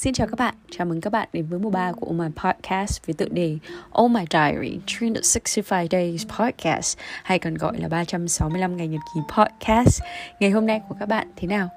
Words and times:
Xin 0.00 0.12
chào 0.14 0.26
các 0.26 0.38
bạn, 0.38 0.54
chào 0.70 0.86
mừng 0.86 1.00
các 1.00 1.12
bạn 1.12 1.28
đến 1.32 1.46
với 1.46 1.58
mùa 1.58 1.70
3 1.70 1.92
của 1.92 2.06
Oh 2.06 2.16
My 2.16 2.26
Podcast 2.36 3.06
với 3.06 3.14
tựa 3.14 3.28
đề 3.30 3.58
Oh 4.02 4.10
My 4.10 4.20
Diary 4.30 4.78
365 5.00 5.86
Days 5.90 6.26
Podcast 6.38 6.98
hay 7.22 7.38
còn 7.38 7.54
gọi 7.54 7.80
là 7.80 7.88
365 7.88 8.76
ngày 8.76 8.88
nhật 8.88 9.00
ký 9.14 9.20
podcast. 9.36 10.02
Ngày 10.40 10.50
hôm 10.50 10.66
nay 10.66 10.80
của 10.88 10.96
các 11.00 11.06
bạn 11.06 11.28
thế 11.36 11.48
nào? 11.48 11.68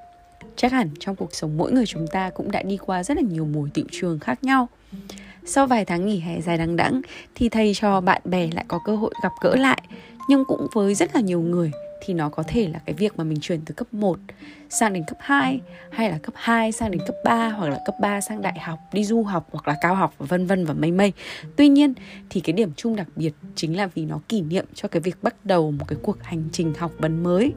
Chắc 0.55 0.71
hẳn 0.71 0.89
trong 0.99 1.15
cuộc 1.15 1.35
sống 1.35 1.57
mỗi 1.57 1.71
người 1.71 1.85
chúng 1.85 2.07
ta 2.07 2.29
cũng 2.29 2.51
đã 2.51 2.61
đi 2.63 2.77
qua 2.77 3.03
rất 3.03 3.17
là 3.17 3.23
nhiều 3.29 3.45
mùa 3.45 3.67
tiệu 3.73 3.85
trường 3.91 4.19
khác 4.19 4.43
nhau. 4.43 4.67
Sau 5.45 5.67
vài 5.67 5.85
tháng 5.85 6.05
nghỉ 6.05 6.19
hè 6.19 6.41
dài 6.41 6.57
đằng 6.57 6.75
đẵng 6.75 7.01
thì 7.35 7.49
thầy 7.49 7.73
cho 7.75 8.01
bạn 8.01 8.21
bè 8.25 8.49
lại 8.53 8.65
có 8.67 8.79
cơ 8.85 8.95
hội 8.95 9.13
gặp 9.23 9.31
gỡ 9.41 9.55
lại 9.55 9.81
nhưng 10.29 10.45
cũng 10.45 10.67
với 10.73 10.95
rất 10.95 11.15
là 11.15 11.21
nhiều 11.21 11.41
người 11.41 11.71
thì 12.05 12.13
nó 12.13 12.29
có 12.29 12.43
thể 12.47 12.67
là 12.67 12.79
cái 12.85 12.93
việc 12.93 13.17
mà 13.17 13.23
mình 13.23 13.37
chuyển 13.41 13.61
từ 13.65 13.73
cấp 13.73 13.93
1 13.93 14.19
sang 14.69 14.93
đến 14.93 15.03
cấp 15.07 15.17
2 15.19 15.61
hay 15.91 16.09
là 16.09 16.17
cấp 16.17 16.33
2 16.37 16.71
sang 16.71 16.91
đến 16.91 17.01
cấp 17.07 17.15
3 17.23 17.49
hoặc 17.49 17.69
là 17.69 17.79
cấp 17.85 17.95
3 18.01 18.21
sang 18.21 18.41
đại 18.41 18.59
học, 18.59 18.79
đi 18.93 19.03
du 19.03 19.23
học 19.23 19.47
hoặc 19.51 19.67
là 19.67 19.75
cao 19.81 19.95
học 19.95 20.13
và 20.17 20.25
vân 20.25 20.45
vân 20.45 20.65
và 20.65 20.73
mây 20.73 20.91
mây. 20.91 21.13
Tuy 21.55 21.67
nhiên 21.67 21.93
thì 22.29 22.41
cái 22.41 22.53
điểm 22.53 22.71
chung 22.75 22.95
đặc 22.95 23.07
biệt 23.15 23.33
chính 23.55 23.77
là 23.77 23.87
vì 23.87 24.05
nó 24.05 24.19
kỷ 24.29 24.41
niệm 24.41 24.65
cho 24.73 24.87
cái 24.87 25.01
việc 25.01 25.17
bắt 25.21 25.45
đầu 25.45 25.71
một 25.71 25.85
cái 25.87 25.97
cuộc 26.01 26.23
hành 26.23 26.43
trình 26.51 26.73
học 26.77 26.91
vấn 26.97 27.23
mới. 27.23 27.53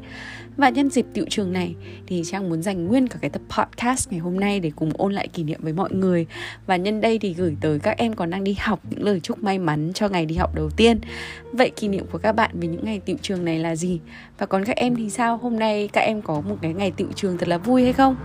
Và 0.56 0.68
nhân 0.68 0.90
dịp 0.90 1.06
tiệu 1.12 1.24
trường 1.30 1.52
này 1.52 1.74
thì 2.06 2.22
Trang 2.26 2.48
muốn 2.48 2.62
dành 2.62 2.86
nguyên 2.86 3.08
cả 3.08 3.18
cái 3.20 3.30
tập 3.30 3.42
podcast 3.48 4.10
ngày 4.10 4.20
hôm 4.20 4.40
nay 4.40 4.60
để 4.60 4.72
cùng 4.76 4.90
ôn 4.98 5.12
lại 5.12 5.28
kỷ 5.28 5.42
niệm 5.44 5.60
với 5.62 5.72
mọi 5.72 5.92
người. 5.92 6.26
Và 6.66 6.76
nhân 6.76 7.00
đây 7.00 7.18
thì 7.18 7.34
gửi 7.34 7.56
tới 7.60 7.78
các 7.78 7.98
em 7.98 8.12
còn 8.12 8.30
đang 8.30 8.44
đi 8.44 8.56
học 8.60 8.80
những 8.90 9.02
lời 9.02 9.20
chúc 9.20 9.42
may 9.42 9.58
mắn 9.58 9.90
cho 9.94 10.08
ngày 10.08 10.26
đi 10.26 10.34
học 10.34 10.54
đầu 10.54 10.70
tiên. 10.70 11.00
Vậy 11.52 11.70
kỷ 11.70 11.88
niệm 11.88 12.06
của 12.12 12.18
các 12.18 12.32
bạn 12.32 12.50
về 12.54 12.68
những 12.68 12.84
ngày 12.84 13.00
tiệu 13.00 13.16
trường 13.22 13.44
này 13.44 13.58
là 13.58 13.76
gì? 13.76 14.00
Và 14.38 14.46
còn 14.46 14.64
các 14.64 14.76
em 14.76 14.96
thì 14.96 15.10
sao? 15.10 15.36
Hôm 15.36 15.58
nay 15.58 15.88
các 15.92 16.00
em 16.00 16.22
có 16.22 16.40
một 16.40 16.56
cái 16.62 16.74
ngày 16.74 16.90
tựu 16.90 17.08
trường 17.14 17.38
thật 17.38 17.48
là 17.48 17.58
vui 17.58 17.82
hay 17.82 17.92
không? 17.92 18.16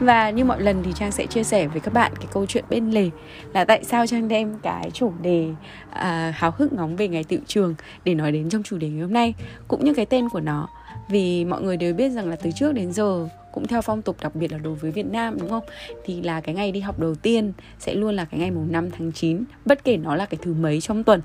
Và 0.00 0.30
như 0.30 0.44
mọi 0.44 0.62
lần 0.62 0.82
thì 0.82 0.92
Trang 0.92 1.12
sẽ 1.12 1.26
chia 1.26 1.44
sẻ 1.44 1.66
với 1.66 1.80
các 1.80 1.94
bạn 1.94 2.12
cái 2.16 2.26
câu 2.32 2.46
chuyện 2.46 2.64
bên 2.70 2.90
lề 2.90 3.10
là 3.54 3.64
tại 3.64 3.84
sao 3.84 4.06
Trang 4.06 4.28
đem 4.28 4.58
cái 4.62 4.90
chủ 4.90 5.12
đề 5.22 5.48
à, 5.90 6.34
háo 6.36 6.52
hức 6.56 6.72
ngóng 6.72 6.96
về 6.96 7.08
ngày 7.08 7.24
tựu 7.24 7.40
trường 7.46 7.74
để 8.04 8.14
nói 8.14 8.32
đến 8.32 8.50
trong 8.50 8.62
chủ 8.62 8.78
đề 8.78 8.88
ngày 8.88 9.02
hôm 9.02 9.12
nay 9.12 9.34
cũng 9.68 9.84
như 9.84 9.94
cái 9.94 10.06
tên 10.06 10.28
của 10.28 10.40
nó 10.40 10.68
vì 11.08 11.44
mọi 11.44 11.62
người 11.62 11.76
đều 11.76 11.94
biết 11.94 12.08
rằng 12.08 12.28
là 12.28 12.36
từ 12.36 12.50
trước 12.50 12.72
đến 12.72 12.92
giờ 12.92 13.28
cũng 13.52 13.66
theo 13.66 13.82
phong 13.82 14.02
tục 14.02 14.16
đặc 14.22 14.34
biệt 14.34 14.52
là 14.52 14.58
đối 14.58 14.74
với 14.74 14.90
Việt 14.90 15.06
Nam 15.06 15.36
đúng 15.40 15.50
không? 15.50 15.64
Thì 16.04 16.22
là 16.22 16.40
cái 16.40 16.54
ngày 16.54 16.72
đi 16.72 16.80
học 16.80 17.00
đầu 17.00 17.14
tiên 17.14 17.52
sẽ 17.78 17.94
luôn 17.94 18.16
là 18.16 18.24
cái 18.24 18.40
ngày 18.40 18.50
mùng 18.50 18.72
5 18.72 18.90
tháng 18.90 19.12
9 19.12 19.44
bất 19.64 19.84
kể 19.84 19.96
nó 19.96 20.14
là 20.14 20.26
cái 20.26 20.38
thứ 20.42 20.54
mấy 20.54 20.80
trong 20.80 21.04
tuần 21.04 21.20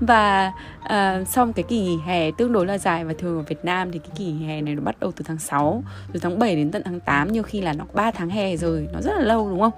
và 0.00 0.52
uh, 0.84 1.28
xong 1.28 1.52
cái 1.52 1.62
kỳ 1.68 1.80
nghỉ 1.80 1.98
hè 2.06 2.30
tương 2.30 2.52
đối 2.52 2.66
là 2.66 2.78
dài 2.78 3.04
và 3.04 3.14
thường 3.18 3.36
ở 3.36 3.42
Việt 3.42 3.64
Nam 3.64 3.92
thì 3.92 3.98
cái 3.98 4.10
kỳ 4.16 4.24
nghỉ 4.24 4.46
hè 4.46 4.60
này 4.60 4.74
nó 4.74 4.82
bắt 4.82 5.00
đầu 5.00 5.12
từ 5.16 5.24
tháng 5.28 5.38
6 5.38 5.82
từ 6.12 6.20
tháng 6.20 6.38
7 6.38 6.56
đến 6.56 6.70
tận 6.70 6.82
tháng 6.84 7.00
8 7.00 7.32
nhiều 7.32 7.42
khi 7.42 7.60
là 7.60 7.72
nó 7.72 7.84
3 7.94 8.10
tháng 8.10 8.30
hè 8.30 8.56
rồi 8.56 8.88
nó 8.92 9.00
rất 9.00 9.12
là 9.12 9.22
lâu 9.22 9.50
đúng 9.50 9.60
không? 9.60 9.72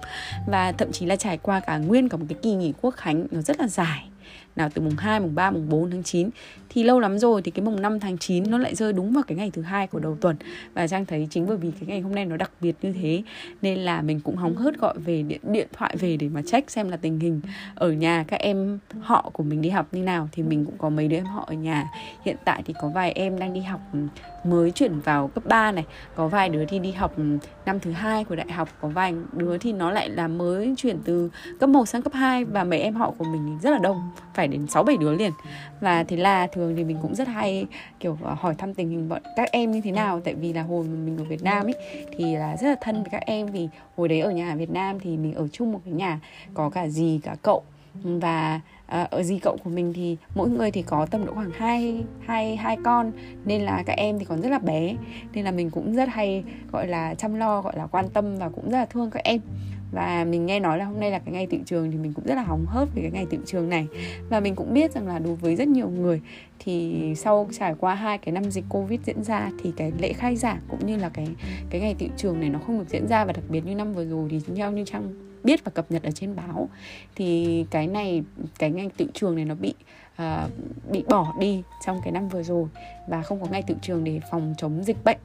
Và 0.47 0.71
thậm 0.71 0.91
chí 0.91 1.05
là 1.05 1.15
trải 1.15 1.37
qua 1.37 1.59
cả 1.59 1.77
nguyên 1.77 2.09
cả 2.09 2.17
một 2.17 2.25
cái 2.29 2.37
kỳ 2.41 2.53
nghỉ 2.53 2.73
quốc 2.81 2.95
khánh 2.95 3.27
nó 3.31 3.41
rất 3.41 3.59
là 3.59 3.67
dài 3.67 4.09
nào 4.55 4.69
từ 4.73 4.81
mùng 4.81 4.95
2, 4.97 5.19
mùng 5.19 5.35
3, 5.35 5.51
mùng 5.51 5.69
4 5.69 5.91
tháng 5.91 6.03
9 6.03 6.29
thì 6.69 6.83
lâu 6.83 6.99
lắm 6.99 7.19
rồi 7.19 7.41
thì 7.41 7.51
cái 7.51 7.65
mùng 7.65 7.81
5 7.81 7.99
tháng 7.99 8.17
9 8.17 8.43
nó 8.51 8.57
lại 8.57 8.75
rơi 8.75 8.93
đúng 8.93 9.13
vào 9.13 9.23
cái 9.27 9.37
ngày 9.37 9.51
thứ 9.53 9.61
hai 9.61 9.87
của 9.87 9.99
đầu 9.99 10.17
tuần. 10.21 10.35
Và 10.73 10.87
Trang 10.87 11.05
thấy 11.05 11.27
chính 11.29 11.47
bởi 11.47 11.57
vì 11.57 11.71
cái 11.71 11.87
ngày 11.87 12.01
hôm 12.01 12.15
nay 12.15 12.25
nó 12.25 12.37
đặc 12.37 12.51
biệt 12.61 12.75
như 12.81 12.93
thế 12.93 13.23
nên 13.61 13.79
là 13.79 14.01
mình 14.01 14.19
cũng 14.19 14.35
hóng 14.35 14.55
hớt 14.55 14.79
gọi 14.79 14.97
về 14.97 15.23
điện, 15.23 15.41
điện 15.43 15.67
thoại 15.73 15.95
về 15.99 16.17
để 16.17 16.29
mà 16.29 16.41
check 16.45 16.71
xem 16.71 16.89
là 16.89 16.97
tình 16.97 17.19
hình 17.19 17.41
ở 17.75 17.91
nhà 17.91 18.25
các 18.27 18.39
em 18.39 18.79
họ 19.01 19.29
của 19.33 19.43
mình 19.43 19.61
đi 19.61 19.69
học 19.69 19.87
như 19.91 20.03
nào. 20.03 20.29
Thì 20.31 20.43
mình 20.43 20.65
cũng 20.65 20.77
có 20.77 20.89
mấy 20.89 21.07
đứa 21.07 21.17
em 21.17 21.25
họ 21.25 21.43
ở 21.47 21.53
nhà. 21.53 21.89
Hiện 22.25 22.35
tại 22.45 22.63
thì 22.65 22.73
có 22.81 22.89
vài 22.89 23.11
em 23.11 23.39
đang 23.39 23.53
đi 23.53 23.61
học 23.61 23.81
mới 24.43 24.71
chuyển 24.71 24.99
vào 24.99 25.27
cấp 25.27 25.43
3 25.45 25.71
này. 25.71 25.85
Có 26.15 26.27
vài 26.27 26.49
đứa 26.49 26.65
thì 26.65 26.79
đi 26.79 26.91
học 26.91 27.13
ừ, 27.17 27.23
năm 27.65 27.79
thứ 27.79 27.91
hai 27.91 28.23
của 28.23 28.35
đại 28.35 28.51
học, 28.51 28.69
có 28.81 28.87
vài 28.87 29.13
đứa 29.33 29.57
thì 29.57 29.73
nó 29.73 29.91
lại 29.91 30.09
là 30.09 30.27
mới 30.27 30.73
chuyển 30.77 30.99
từ 31.05 31.29
cấp 31.59 31.69
1 31.69 31.85
sang 31.85 32.01
cấp 32.01 32.13
2 32.13 32.45
và 32.45 32.63
mấy 32.63 32.79
em 32.79 32.95
họ 32.95 33.13
của 33.17 33.25
mình 33.25 33.59
rất 33.61 33.71
là 33.71 33.77
đông, 33.77 34.09
phải 34.33 34.47
đến 34.47 34.67
6 34.67 34.83
7 34.83 34.97
đứa 34.97 35.15
liền. 35.15 35.31
Và 35.81 36.03
thế 36.03 36.17
là 36.17 36.47
thường 36.47 36.75
thì 36.75 36.83
mình 36.83 36.97
cũng 37.01 37.15
rất 37.15 37.27
hay, 37.27 37.65
kiểu 37.99 38.17
ờ, 38.23 38.35
hỏi 38.39 38.55
thăm 38.57 38.73
tình 38.73 38.89
hình 38.89 39.09
bọn 39.09 39.21
các 39.35 39.51
em 39.51 39.71
như 39.71 39.81
thế 39.83 39.91
nào. 39.91 40.19
Tại 40.19 40.33
vì 40.33 40.53
là 40.53 40.63
hồi 40.63 40.83
mình 40.83 41.17
ở 41.17 41.23
Việt 41.23 41.43
Nam 41.43 41.67
ấy 41.67 41.75
thì 42.17 42.35
là 42.35 42.57
rất 42.57 42.67
là 42.67 42.75
thân 42.81 42.95
với 42.95 43.09
các 43.11 43.23
em 43.25 43.47
vì 43.47 43.69
hồi 43.97 44.07
đấy 44.07 44.19
ở 44.19 44.31
nhà 44.31 44.55
Việt 44.55 44.69
Nam 44.69 44.99
thì 44.99 45.17
mình 45.17 45.33
ở 45.33 45.47
chung 45.47 45.71
một 45.71 45.79
cái 45.85 45.93
nhà 45.93 46.19
có 46.53 46.69
cả 46.69 46.87
dì, 46.87 47.19
cả 47.23 47.35
cậu 47.41 47.63
và 48.03 48.61
ờ, 48.87 49.07
ở 49.11 49.23
dì 49.23 49.39
cậu 49.39 49.57
của 49.63 49.69
mình 49.69 49.93
thì 49.93 50.17
mỗi 50.35 50.49
người 50.49 50.71
thì 50.71 50.81
có 50.81 51.05
tầm 51.05 51.25
độ 51.25 51.33
khoảng 51.33 51.51
hai 51.51 52.03
hai 52.25 52.55
hai 52.55 52.77
con. 52.83 53.11
Nên 53.45 53.61
là 53.61 53.83
các 53.85 53.93
em 53.93 54.19
thì 54.19 54.25
còn 54.25 54.41
rất 54.41 54.49
là 54.49 54.59
bé. 54.59 54.95
Nên 55.33 55.45
là 55.45 55.51
mình 55.51 55.69
cũng 55.69 55.95
rất 55.95 56.09
hay, 56.09 56.43
gọi 56.71 56.87
là, 56.87 57.15
chăm 57.15 57.35
lo, 57.35 57.61
gọi 57.61 57.77
là, 57.77 57.87
quan 57.87 58.09
tâm 58.09 58.37
và 58.37 58.49
cũng 58.49 58.69
rất 58.69 58.77
là 58.77 58.85
thương 58.85 59.11
các 59.11 59.23
em. 59.23 59.41
Và 59.91 60.25
mình 60.25 60.45
nghe 60.45 60.59
nói 60.59 60.77
là 60.77 60.85
hôm 60.85 60.99
nay 60.99 61.11
là 61.11 61.19
cái 61.19 61.33
ngày 61.33 61.47
tiệu 61.47 61.59
trường 61.65 61.91
thì 61.91 61.97
mình 61.97 62.13
cũng 62.13 62.25
rất 62.25 62.35
là 62.35 62.43
hóng 62.43 62.65
hớt 62.65 62.87
về 62.95 63.01
cái 63.01 63.11
ngày 63.11 63.25
tiệu 63.29 63.39
trường 63.45 63.69
này. 63.69 63.87
Và 64.29 64.39
mình 64.39 64.55
cũng 64.55 64.73
biết 64.73 64.91
rằng 64.91 65.07
là 65.07 65.19
đối 65.19 65.35
với 65.35 65.55
rất 65.55 65.67
nhiều 65.67 65.89
người 65.89 66.21
thì 66.59 67.03
sau 67.15 67.47
trải 67.59 67.75
qua 67.79 67.95
hai 67.95 68.17
cái 68.17 68.31
năm 68.31 68.51
dịch 68.51 68.65
covid 68.69 68.99
diễn 69.05 69.23
ra 69.23 69.49
thì 69.63 69.71
cái 69.77 69.91
lễ 69.99 70.13
khai 70.13 70.35
giảng 70.35 70.59
cũng 70.67 70.85
như 70.85 70.97
là 70.97 71.09
cái 71.09 71.27
cái 71.69 71.81
ngày 71.81 71.95
tiệu 71.99 72.09
trường 72.17 72.39
này 72.39 72.49
nó 72.49 72.59
không 72.65 72.79
được 72.79 72.89
diễn 72.89 73.07
ra. 73.07 73.25
Và 73.25 73.33
đặc 73.33 73.43
biệt 73.49 73.65
như 73.65 73.75
năm 73.75 73.93
vừa 73.93 74.05
rồi 74.05 74.27
thì 74.29 74.39
theo 74.55 74.71
như 74.71 74.83
trang 74.85 75.32
biết 75.43 75.63
và 75.63 75.71
cập 75.71 75.91
nhật 75.91 76.03
ở 76.03 76.11
trên 76.11 76.35
báo 76.35 76.69
thì 77.15 77.65
cái 77.71 77.87
này 77.87 78.23
cái 78.59 78.71
ngành 78.71 78.89
tự 78.89 79.07
trường 79.13 79.35
này 79.35 79.45
nó 79.45 79.55
bị 79.55 79.73
uh, 80.21 80.51
bị 80.91 81.03
bỏ 81.09 81.33
đi 81.39 81.63
trong 81.85 81.99
cái 82.03 82.11
năm 82.11 82.29
vừa 82.29 82.43
rồi 82.43 82.67
và 83.07 83.21
không 83.21 83.41
có 83.41 83.47
ngày 83.51 83.63
tự 83.67 83.75
trường 83.81 84.03
để 84.03 84.19
phòng 84.31 84.55
chống 84.57 84.83
dịch 84.83 85.03
bệnh 85.03 85.17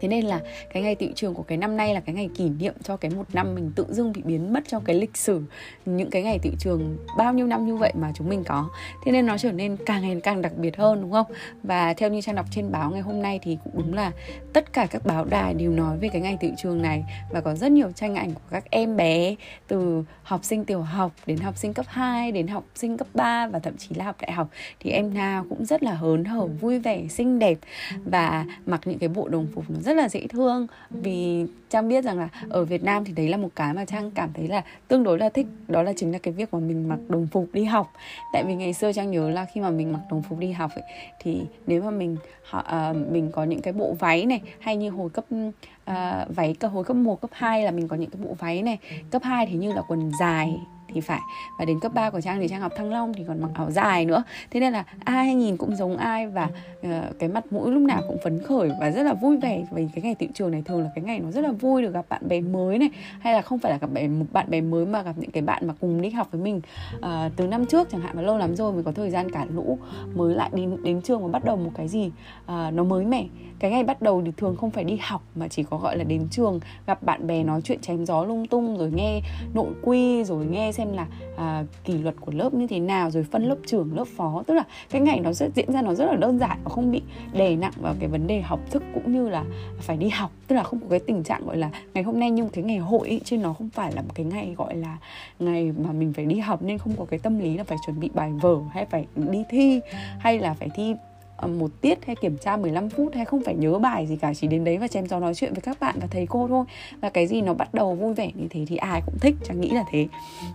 thế 0.00 0.08
nên 0.08 0.24
là 0.24 0.40
cái 0.72 0.82
ngày 0.82 0.94
tiệu 0.94 1.08
trường 1.14 1.34
của 1.34 1.42
cái 1.42 1.58
năm 1.58 1.76
nay 1.76 1.94
là 1.94 2.00
cái 2.00 2.14
ngày 2.14 2.28
kỷ 2.36 2.48
niệm 2.48 2.74
cho 2.82 2.96
cái 2.96 3.10
một 3.10 3.26
năm 3.32 3.54
mình 3.54 3.72
tự 3.76 3.86
dưng 3.88 4.12
bị 4.12 4.22
biến 4.24 4.52
mất 4.52 4.60
trong 4.68 4.84
cái 4.84 4.96
lịch 4.96 5.16
sử 5.16 5.42
những 5.86 6.10
cái 6.10 6.22
ngày 6.22 6.38
tiệu 6.42 6.52
trường 6.58 6.96
bao 7.16 7.32
nhiêu 7.32 7.46
năm 7.46 7.66
như 7.66 7.76
vậy 7.76 7.92
mà 7.96 8.12
chúng 8.14 8.28
mình 8.28 8.44
có. 8.44 8.68
Thế 9.04 9.12
nên 9.12 9.26
nó 9.26 9.38
trở 9.38 9.52
nên 9.52 9.76
càng 9.86 10.02
ngày 10.02 10.20
càng 10.22 10.42
đặc 10.42 10.52
biệt 10.56 10.76
hơn 10.76 11.00
đúng 11.02 11.12
không? 11.12 11.26
Và 11.62 11.94
theo 11.94 12.10
như 12.10 12.20
trang 12.20 12.34
đọc 12.34 12.46
trên 12.50 12.72
báo 12.72 12.90
ngày 12.90 13.00
hôm 13.00 13.22
nay 13.22 13.40
thì 13.42 13.58
cũng 13.64 13.72
đúng 13.76 13.94
là 13.94 14.12
tất 14.52 14.72
cả 14.72 14.86
các 14.90 15.06
báo 15.06 15.24
đài 15.24 15.54
đều 15.54 15.70
nói 15.70 15.98
về 15.98 16.08
cái 16.08 16.20
ngày 16.20 16.36
tiệu 16.40 16.50
trường 16.56 16.82
này. 16.82 17.04
Và 17.30 17.40
có 17.40 17.54
rất 17.54 17.72
nhiều 17.72 17.92
tranh 17.92 18.14
ảnh 18.14 18.34
của 18.34 18.40
các 18.50 18.64
em 18.70 18.96
bé 18.96 19.34
từ 19.68 20.04
học 20.22 20.44
sinh 20.44 20.64
tiểu 20.64 20.80
học 20.80 21.12
đến 21.26 21.38
học 21.38 21.56
sinh 21.56 21.74
cấp 21.74 21.86
2 21.88 22.32
đến 22.32 22.46
học 22.46 22.64
sinh 22.74 22.96
cấp 22.96 23.06
3 23.14 23.46
và 23.46 23.58
thậm 23.58 23.76
chí 23.76 23.94
là 23.94 24.04
học 24.04 24.16
đại 24.20 24.32
học. 24.32 24.48
Thì 24.80 24.90
em 24.90 25.14
nào 25.14 25.46
cũng 25.48 25.64
rất 25.64 25.82
là 25.82 25.94
hớn 25.94 26.24
hở 26.24 26.46
vui 26.46 26.78
vẻ 26.78 27.06
xinh 27.08 27.38
đẹp 27.38 27.58
và 28.04 28.46
mặc 28.66 28.80
những 28.84 28.98
cái 28.98 29.08
bộ 29.08 29.28
đồng 29.28 29.46
phục 29.54 29.70
nó 29.70 29.80
rất 29.80 29.87
rất 29.88 29.94
là 29.94 30.08
dễ 30.08 30.26
thương. 30.26 30.66
Vì 30.90 31.46
trang 31.70 31.88
biết 31.88 32.04
rằng 32.04 32.18
là 32.18 32.28
ở 32.48 32.64
việt 32.64 32.84
nam 32.84 33.04
thì 33.04 33.12
đấy 33.12 33.28
là 33.28 33.36
một 33.36 33.48
cái 33.56 33.74
mà 33.74 33.84
trang 33.84 34.10
cảm 34.10 34.30
thấy 34.34 34.48
là 34.48 34.62
tương 34.88 35.02
đối 35.02 35.18
là 35.18 35.28
thích. 35.28 35.46
Đó 35.68 35.82
là 35.82 35.92
chính 35.96 36.12
là 36.12 36.18
cái 36.18 36.34
việc 36.34 36.54
mà 36.54 36.60
mình 36.60 36.88
mặc 36.88 36.98
đồng 37.08 37.26
phục 37.26 37.48
đi 37.52 37.64
học. 37.64 37.92
Tại 38.32 38.44
vì 38.46 38.54
ngày 38.54 38.72
xưa 38.72 38.92
trang 38.92 39.10
nhớ 39.10 39.30
là 39.30 39.46
khi 39.54 39.60
mà 39.60 39.70
mình 39.70 39.92
mặc 39.92 40.00
đồng 40.10 40.22
phục 40.22 40.38
đi 40.38 40.52
học 40.52 40.70
ấy, 40.74 40.84
thì 41.20 41.40
nếu 41.66 41.82
mà 41.82 41.90
mình 41.90 42.16
uh, 42.56 42.96
mình 43.10 43.30
có 43.32 43.44
những 43.44 43.60
cái 43.60 43.72
bộ 43.72 43.94
váy 43.98 44.26
này 44.26 44.40
hay 44.60 44.76
như 44.76 44.90
hồi 44.90 45.10
cấp 45.10 45.24
uh, 45.34 45.94
váy 46.36 46.54
cơ 46.54 46.68
hồi 46.68 46.84
cấp 46.84 46.96
1, 46.96 47.20
cấp 47.20 47.30
2 47.32 47.64
là 47.64 47.70
mình 47.70 47.88
có 47.88 47.96
những 47.96 48.10
cái 48.10 48.20
bộ 48.24 48.34
váy 48.38 48.62
này. 48.62 48.78
Cấp 49.10 49.22
2 49.22 49.46
thì 49.46 49.56
như 49.56 49.72
là 49.72 49.82
quần 49.88 50.10
dài 50.20 50.58
thì 50.94 51.00
phải. 51.00 51.20
Và 51.58 51.64
đến 51.64 51.80
cấp 51.80 51.94
3 51.94 52.10
của 52.10 52.20
trang 52.20 52.40
thì 52.40 52.48
trang 52.48 52.60
học 52.60 52.72
thăng 52.76 52.92
long 52.92 53.14
thì 53.14 53.24
còn 53.28 53.42
mặc 53.42 53.50
áo 53.54 53.70
dài 53.70 54.04
nữa. 54.04 54.22
Thế 54.50 54.60
nên 54.60 54.72
là 54.72 54.84
ai 55.04 55.34
nhìn 55.34 55.56
cũng 55.56 55.76
giống 55.76 55.96
ai 55.96 56.26
và 56.26 56.48
uh, 56.86 57.18
cái 57.18 57.28
mặt 57.28 57.52
mũi 57.52 57.70
lúc 57.70 57.82
nào 57.82 58.02
cũng 58.08 58.16
phấn 58.24 58.42
khởi 58.42 58.70
và 58.80 58.90
rất 58.90 59.02
là 59.02 59.14
vui 59.14 59.36
vẻ. 59.36 59.64
Vì 59.72 59.88
cái 59.94 60.02
ngày 60.02 60.14
tiệu 60.14 60.28
trường 60.34 60.50
này 60.50 60.62
thường 60.66 60.82
là 60.82 60.90
cái 60.94 61.04
ngày 61.04 61.20
nó 61.20 61.30
rất 61.30 61.40
là 61.40 61.52
vui 61.52 61.82
được 61.82 61.94
gặp 61.94 62.06
bạn 62.08 62.28
bè 62.28 62.40
mới 62.40 62.78
này. 62.78 62.90
Hay 63.20 63.34
là 63.34 63.42
không 63.42 63.58
phải 63.58 63.72
là 63.72 63.78
gặp 63.78 63.90
bạn 63.92 64.26
bạn 64.32 64.50
bè 64.50 64.60
mới 64.60 64.86
mà 64.86 65.02
gặp 65.02 65.14
những 65.16 65.30
cái 65.30 65.42
bạn 65.42 65.66
mà 65.66 65.74
cùng 65.80 66.00
đi 66.00 66.10
học 66.10 66.28
với 66.30 66.40
mình 66.40 66.60
uh, 66.96 67.32
từ 67.36 67.46
năm 67.46 67.66
trước 67.66 67.88
chẳng 67.90 68.00
hạn 68.00 68.16
mà 68.16 68.22
lâu 68.22 68.38
lắm 68.38 68.56
rồi 68.56 68.72
mình 68.72 68.84
có 68.84 68.92
thời 68.92 69.10
gian 69.10 69.30
cả 69.30 69.46
lũ 69.54 69.78
mới 70.14 70.34
lại 70.34 70.50
đến 70.52 70.82
đến 70.82 71.02
trường 71.02 71.22
và 71.22 71.28
bắt 71.28 71.44
đầu 71.44 71.56
một 71.56 71.70
cái 71.74 71.88
gì 71.88 72.06
uh, 72.06 72.72
nó 72.72 72.84
mới 72.84 73.04
mẻ. 73.04 73.26
Cái 73.58 73.70
ngày 73.70 73.84
bắt 73.84 74.02
đầu 74.02 74.22
thì 74.26 74.32
thường 74.36 74.56
không 74.56 74.70
phải 74.70 74.84
đi 74.84 74.98
học 75.02 75.22
mà 75.34 75.48
chỉ 75.48 75.62
có 75.62 75.78
gọi 75.78 75.96
là 75.96 76.04
đến 76.04 76.28
trường 76.30 76.60
gặp 76.86 77.02
bạn 77.02 77.26
bè 77.26 77.42
nói 77.42 77.60
chuyện 77.64 77.80
chém 77.80 78.06
gió 78.06 78.24
lung 78.24 78.46
tung 78.46 78.78
rồi 78.78 78.90
nghe 78.94 79.20
nội 79.54 79.72
quy 79.82 80.24
rồi 80.24 80.46
nghe 80.46 80.72
xem 80.78 80.92
là 80.92 81.06
à, 81.36 81.64
kỷ 81.84 81.92
luật 81.92 82.14
của 82.20 82.32
lớp 82.32 82.54
như 82.54 82.66
thế 82.66 82.78
nào 82.80 83.10
rồi 83.10 83.22
phân 83.30 83.44
lớp 83.44 83.56
trưởng 83.66 83.96
lớp 83.96 84.04
phó. 84.16 84.42
Tức 84.46 84.54
là 84.54 84.64
cái 84.90 85.00
ngày 85.00 85.20
nó 85.20 85.32
rất 85.32 85.50
diễn 85.54 85.72
ra 85.72 85.82
nó 85.82 85.94
rất 85.94 86.04
là 86.04 86.16
đơn 86.16 86.38
giản 86.38 86.58
và 86.64 86.70
không 86.70 86.92
bị 86.92 87.02
đè 87.32 87.56
nặng 87.56 87.72
vào 87.80 87.94
cái 88.00 88.08
vấn 88.08 88.26
đề 88.26 88.40
học 88.40 88.60
thức 88.70 88.82
cũng 88.94 89.12
như 89.12 89.28
là 89.28 89.44
phải 89.80 89.96
đi 89.96 90.08
học. 90.08 90.30
Tức 90.46 90.56
là 90.56 90.62
không 90.62 90.80
có 90.80 90.86
cái 90.90 90.98
tình 90.98 91.22
trạng 91.22 91.46
gọi 91.46 91.56
là 91.56 91.70
ngày 91.94 92.04
hôm 92.04 92.20
nay 92.20 92.30
nhưng 92.30 92.48
cái 92.48 92.64
ngày 92.64 92.78
hội 92.78 93.08
ấy, 93.08 93.20
chứ 93.24 93.38
nó 93.38 93.52
không 93.52 93.68
phải 93.70 93.92
là 93.92 94.02
một 94.02 94.14
cái 94.14 94.26
ngày 94.26 94.54
gọi 94.56 94.76
là 94.76 94.96
ngày 95.38 95.72
mà 95.84 95.92
mình 95.92 96.12
phải 96.12 96.26
đi 96.26 96.38
học 96.38 96.62
nên 96.62 96.78
không 96.78 96.92
có 96.98 97.04
cái 97.04 97.18
tâm 97.18 97.38
lý 97.38 97.56
là 97.56 97.64
phải 97.64 97.78
chuẩn 97.86 98.00
bị 98.00 98.10
bài 98.14 98.32
vở 98.40 98.56
hay 98.70 98.86
phải 98.86 99.06
đi 99.16 99.44
thi 99.50 99.80
hay 100.18 100.38
là 100.38 100.54
phải 100.54 100.68
thi 100.74 100.94
Ờ, 101.38 101.48
một 101.48 101.70
tiết 101.80 102.06
hay 102.06 102.16
kiểm 102.16 102.36
tra 102.38 102.56
15 102.56 102.88
phút 102.88 103.14
hay 103.14 103.24
không 103.24 103.42
phải 103.44 103.54
nhớ 103.54 103.78
bài 103.78 104.06
gì 104.06 104.16
cả 104.16 104.34
chỉ 104.34 104.46
đến 104.46 104.64
đấy 104.64 104.78
và 104.78 104.88
chém 104.88 105.06
gió 105.06 105.20
nói 105.20 105.34
chuyện 105.34 105.52
với 105.52 105.60
các 105.60 105.80
bạn 105.80 105.94
và 106.00 106.06
thầy 106.10 106.26
cô 106.26 106.48
thôi. 106.48 106.64
Và 107.00 107.10
cái 107.10 107.26
gì 107.26 107.40
nó 107.40 107.54
bắt 107.54 107.74
đầu 107.74 107.94
vui 107.94 108.14
vẻ 108.14 108.30
như 108.34 108.46
thế 108.50 108.64
thì 108.68 108.76
ai 108.76 109.02
cũng 109.06 109.18
thích 109.20 109.34
chẳng 109.44 109.60
nghĩ 109.60 109.70
là 109.70 109.84
thế. 109.90 110.06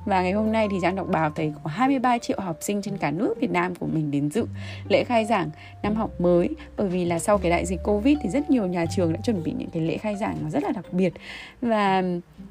Và 0.06 0.22
ngày 0.22 0.32
hôm 0.32 0.52
nay 0.52 0.68
thì 0.72 0.78
Trang 0.82 0.96
đọc 0.96 1.08
báo 1.12 1.30
thấy 1.36 1.54
có 1.64 1.70
23 1.70 2.18
triệu 2.18 2.40
học 2.40 2.58
sinh 2.62 2.82
trên 2.82 2.98
cả 2.98 3.12
nước 3.12 3.34
Việt 3.40 3.52
Nam 3.52 3.76
của 3.76 3.86
mình 3.86 4.12
đến 4.12 4.30
dự 4.30 4.46
lễ 4.90 5.04
khai 5.04 5.26
giảng 5.26 5.50
năm 5.84 5.96
học 5.96 6.22
mới. 6.22 6.50
Bởi 6.78 6.88
vì 6.88 7.06
là 7.06 7.20
sau 7.20 7.38
cái 7.38 7.52
đại 7.52 7.66
dịch 7.66 7.80
Covid 7.84 8.18
thì 8.24 8.30
rất 8.30 8.50
nhiều 8.50 8.68
nhà 8.68 8.86
trường 8.96 9.14
đã 9.14 9.20
chuẩn 9.24 9.44
bị 9.44 9.54
những 9.58 9.70
cái 9.70 9.84
lễ 9.84 9.98
khai 9.98 10.16
giảng 10.16 10.38
nó 10.42 10.50
rất 10.50 10.64
là 10.64 10.72
đặc 10.72 10.86
biệt. 10.92 11.14
Và 11.62 12.04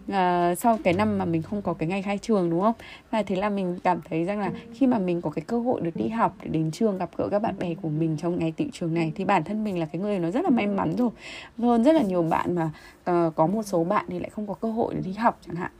uh, 0.08 0.58
sau 0.58 0.78
cái 0.84 0.94
năm 0.94 1.18
mà 1.18 1.24
mình 1.24 1.42
không 1.42 1.62
có 1.62 1.74
cái 1.74 1.88
ngày 1.88 2.02
khai 2.02 2.18
trường 2.18 2.50
đúng 2.50 2.60
không? 2.60 2.74
Và 3.10 3.22
thế 3.22 3.36
là 3.36 3.48
mình 3.48 3.78
cảm 3.84 4.00
thấy 4.10 4.24
rằng 4.24 4.40
là 4.40 4.50
khi 4.74 4.86
mà 4.86 4.98
mình 4.98 5.20
có 5.20 5.30
cái 5.30 5.44
cơ 5.46 5.58
hội 5.58 5.80
được 5.80 5.96
đi 5.96 6.08
học 6.08 6.36
để 6.42 6.48
đến 6.48 6.70
trường 6.70 6.98
gặp 6.98 7.10
gỡ 7.16 7.28
các 7.30 7.42
bạn 7.42 7.54
bè 7.58 7.74
của 7.82 7.88
mình 7.88 8.16
trong 8.22 8.38
ngày 8.38 8.52
tự 8.56 8.64
trường 8.72 8.94
này. 8.94 9.12
Thì 9.14 9.24
bản 9.24 9.44
thân 9.44 9.64
mình 9.64 9.78
là 9.78 9.86
cái 9.86 10.02
người 10.02 10.18
nó 10.18 10.30
rất 10.30 10.44
là 10.44 10.50
may 10.50 10.66
mắn 10.66 10.96
rồi. 10.96 11.10
Hơn 11.58 11.84
rất 11.84 11.94
là 11.94 12.02
nhiều 12.02 12.22
bạn 12.22 12.54
mà 12.54 12.70
uh, 13.10 13.34
có 13.34 13.46
một 13.46 13.62
số 13.62 13.84
bạn 13.84 14.04
thì 14.08 14.18
lại 14.18 14.30
không 14.30 14.46
có 14.46 14.54
cơ 14.54 14.70
hội 14.70 14.94
để 14.94 15.00
đi 15.04 15.12
học 15.12 15.38
chẳng 15.46 15.56
hạn. 15.56 15.70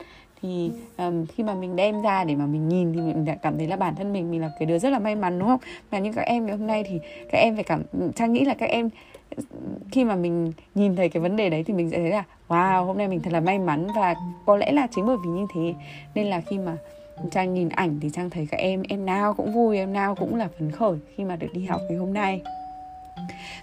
Thì 0.42 0.70
um, 0.98 1.26
khi 1.26 1.42
mà 1.42 1.54
mình 1.54 1.76
đem 1.76 2.02
ra 2.02 2.24
để 2.24 2.34
mà 2.34 2.46
mình 2.46 2.68
nhìn 2.68 2.92
thì 2.92 3.00
mình 3.00 3.24
đã 3.24 3.34
cảm 3.34 3.58
thấy 3.58 3.66
là 3.66 3.76
bản 3.76 3.94
thân 3.94 4.12
mình 4.12 4.30
mình 4.30 4.40
là 4.40 4.50
cái 4.58 4.66
đứa 4.66 4.78
rất 4.78 4.90
là 4.90 4.98
may 4.98 5.16
mắn 5.16 5.38
đúng 5.38 5.48
không? 5.48 5.60
Và 5.90 5.98
như 5.98 6.12
các 6.12 6.22
em 6.22 6.46
ngày 6.46 6.56
hôm 6.56 6.66
nay 6.66 6.84
thì 6.88 7.00
các 7.32 7.38
em 7.38 7.54
phải 7.54 7.64
cảm 7.64 7.82
trang 8.14 8.32
nghĩ 8.32 8.44
là 8.44 8.54
các 8.54 8.70
em 8.70 8.90
khi 9.90 10.04
mà 10.04 10.16
mình 10.16 10.52
nhìn 10.74 10.96
thấy 10.96 11.08
cái 11.08 11.20
vấn 11.20 11.36
đề 11.36 11.50
đấy 11.50 11.64
thì 11.64 11.74
mình 11.74 11.90
sẽ 11.90 11.96
thấy 11.96 12.10
là 12.10 12.24
wow 12.48 12.84
hôm 12.84 12.98
nay 12.98 13.08
mình 13.08 13.20
thật 13.20 13.32
là 13.32 13.40
may 13.40 13.58
mắn. 13.58 13.86
Và 13.96 14.14
có 14.46 14.56
lẽ 14.56 14.72
là 14.72 14.86
chính 14.90 15.06
bởi 15.06 15.16
vì 15.24 15.30
như 15.30 15.46
thế 15.54 15.74
nên 16.14 16.26
là 16.26 16.40
khi 16.40 16.58
mà 16.58 16.76
trang 17.30 17.54
nhìn 17.54 17.68
ảnh 17.68 17.98
thì 18.00 18.10
trang 18.10 18.30
thấy 18.30 18.46
các 18.50 18.56
em 18.56 18.82
em 18.88 19.06
nào 19.06 19.34
cũng 19.34 19.52
vui, 19.52 19.76
em 19.76 19.92
nào 19.92 20.14
cũng 20.14 20.36
là 20.36 20.48
phấn 20.58 20.70
khởi 20.70 20.98
khi 21.16 21.24
mà 21.24 21.36
được 21.36 21.48
đi 21.52 21.64
học 21.64 21.80
ngày 21.88 21.98
hôm 21.98 22.12
nay 22.12 22.42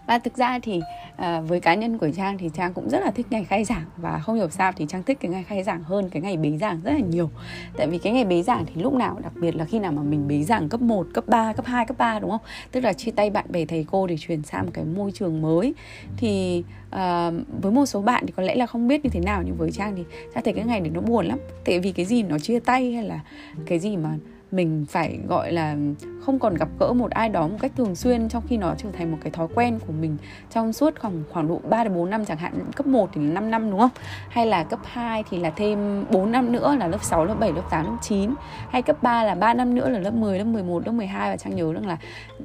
và 0.06 0.20
thực 0.20 0.38
ra 0.38 0.60
thì 0.60 0.82
à, 1.16 1.42
với 1.42 1.60
cá 1.60 1.76
nhân 1.76 1.98
của 1.98 2.10
trang 2.16 2.38
thì 2.38 2.50
trang 2.54 2.74
cũng 2.74 2.90
rất 2.90 3.00
là 3.00 3.12
thích 3.12 3.26
ngày 3.30 3.44
khai 3.44 3.64
giảng. 3.64 3.86
Và 3.98 4.20
không 4.20 4.36
hiểu 4.36 4.50
sao 4.50 4.72
thì 4.72 4.86
trang 4.90 5.04
thích 5.04 5.18
cái 5.22 5.32
ngày 5.32 5.44
khai 5.44 5.64
giảng 5.64 5.84
hơn 5.84 6.10
cái 6.10 6.22
ngày 6.22 6.38
bế 6.38 6.58
giảng 6.58 6.82
rất 6.84 6.92
là 6.92 7.00
nhiều. 7.00 7.30
Tại 7.78 7.88
vì 7.88 7.98
cái 7.98 8.14
ngày 8.14 8.26
bế 8.26 8.42
giảng 8.42 8.66
thì 8.66 8.82
lúc 8.82 8.94
nào 8.94 9.18
đặc 9.24 9.34
biệt 9.36 9.56
là 9.56 9.66
khi 9.66 9.80
nào 9.80 9.92
mà 9.92 10.02
mình 10.02 10.28
bế 10.28 10.44
giảng 10.44 10.70
cấp 10.70 10.82
1, 10.82 11.08
cấp 11.14 11.24
3, 11.28 11.54
cấp 11.54 11.66
2, 11.66 11.86
cấp 11.86 11.98
3 11.98 12.20
đúng 12.20 12.30
không? 12.30 12.42
Tức 12.72 12.80
là 12.80 12.94
chia 12.94 13.12
tay 13.12 13.30
bạn 13.30 13.46
bè 13.50 13.66
thầy 13.66 13.86
cô 13.92 14.08
để 14.08 14.16
chuyển 14.20 14.44
sang 14.44 14.66
một 14.66 14.72
cái 14.74 14.86
môi 14.86 15.12
trường 15.12 15.42
mới. 15.42 15.74
Thì 16.18 16.64
à, 16.90 17.32
với 17.62 17.72
một 17.72 17.86
số 17.86 18.02
bạn 18.02 18.26
thì 18.28 18.34
có 18.38 18.44
lẽ 18.44 18.56
là 18.56 18.66
không 18.66 18.88
biết 18.88 19.04
như 19.04 19.10
thế 19.10 19.20
nào 19.20 19.44
nhưng 19.46 19.56
với 19.56 19.72
trang 19.72 19.96
thì 19.96 20.04
trang 20.34 20.44
thấy 20.44 20.54
cái 20.54 20.66
ngày 20.66 20.80
đấy 20.80 20.92
nó 20.94 21.02
buồn 21.02 21.26
lắm. 21.26 21.40
Tại 21.66 21.80
vì 21.80 21.92
cái 21.92 22.06
gì 22.06 22.24
nó 22.24 22.40
chia 22.40 22.60
tay 22.60 22.92
hay 22.94 23.04
là 23.04 23.20
cái 23.66 23.80
gì 23.80 23.98
mà 23.98 24.10
mình 24.52 24.86
phải 24.90 25.20
gọi 25.28 25.52
là 25.52 25.76
không 26.22 26.40
còn 26.40 26.56
gặp 26.56 26.70
gỡ 26.80 26.94
một 26.94 27.12
ai 27.12 27.30
đó 27.30 27.48
một 27.48 27.58
cách 27.60 27.72
thường 27.78 27.96
xuyên 27.96 28.30
trong 28.30 28.44
khi 28.48 28.58
nó 28.58 28.74
trở 28.78 28.90
thành 28.92 29.12
một 29.12 29.18
cái 29.22 29.32
thói 29.32 29.48
quen 29.56 29.80
của 29.88 29.94
mình 29.94 30.18
trong 30.50 30.74
suốt 30.74 31.00
khoảng 31.00 31.24
khoảng 31.30 31.48
độ 31.48 31.62
3 31.70 31.84
đến 31.84 31.94
4 31.96 32.10
năm 32.10 32.26
chẳng 32.26 32.38
hạn 32.38 32.54
cấp 32.76 32.88
1 32.88 33.10
thì 33.14 33.22
là 33.22 33.34
5 33.34 33.52
năm 33.52 33.72
đúng 33.72 33.80
không? 33.80 33.90
Hay 34.30 34.46
là 34.46 34.64
cấp 34.64 34.80
2 34.84 35.24
thì 35.30 35.40
là 35.40 35.50
thêm 35.50 36.06
4 36.12 36.32
năm 36.32 36.52
nữa 36.52 36.76
là 36.80 36.88
lớp 36.88 37.04
6, 37.04 37.26
lớp 37.26 37.36
7, 37.40 37.54
lớp 37.54 37.62
8, 37.70 37.86
lớp 37.86 37.98
9 38.02 38.34
hay 38.70 38.82
cấp 38.82 39.04
3 39.04 39.24
là 39.24 39.36
3 39.36 39.54
năm 39.54 39.76
nữa 39.76 39.90
là 39.90 40.00
lớp 40.00 40.14
10, 40.14 40.38
lớp 40.38 40.46
11, 40.46 40.86
lớp 40.86 40.92
12 40.92 41.30
và 41.30 41.38
Trang 41.38 41.56
nhớ 41.56 41.74
rằng 41.74 41.88
là 41.88 41.98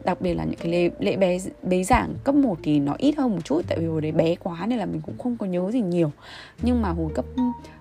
đặc 0.04 0.20
biệt 0.20 0.34
là 0.34 0.44
những 0.44 0.58
cái 0.58 0.72
lễ, 0.72 0.90
lễ 0.98 1.16
bé 1.16 1.38
bế 1.62 1.84
giảng 1.84 2.14
cấp 2.24 2.34
1 2.34 2.58
thì 2.62 2.80
nó 2.80 2.94
ít 2.98 3.14
hơn 3.18 3.30
một 3.30 3.44
chút 3.44 3.62
tại 3.68 3.78
vì 3.78 3.86
hồi 3.86 4.00
đấy 4.00 4.12
bé 4.12 4.34
quá 4.34 4.66
nên 4.66 4.78
là 4.78 4.86
mình 4.86 5.00
cũng 5.06 5.18
không 5.18 5.36
có 5.36 5.46
nhớ 5.46 5.70
gì 5.70 5.80
nhiều. 5.80 6.10
Nhưng 6.62 6.82
mà 6.82 6.88
hồi 6.88 7.10
cấp 7.14 7.24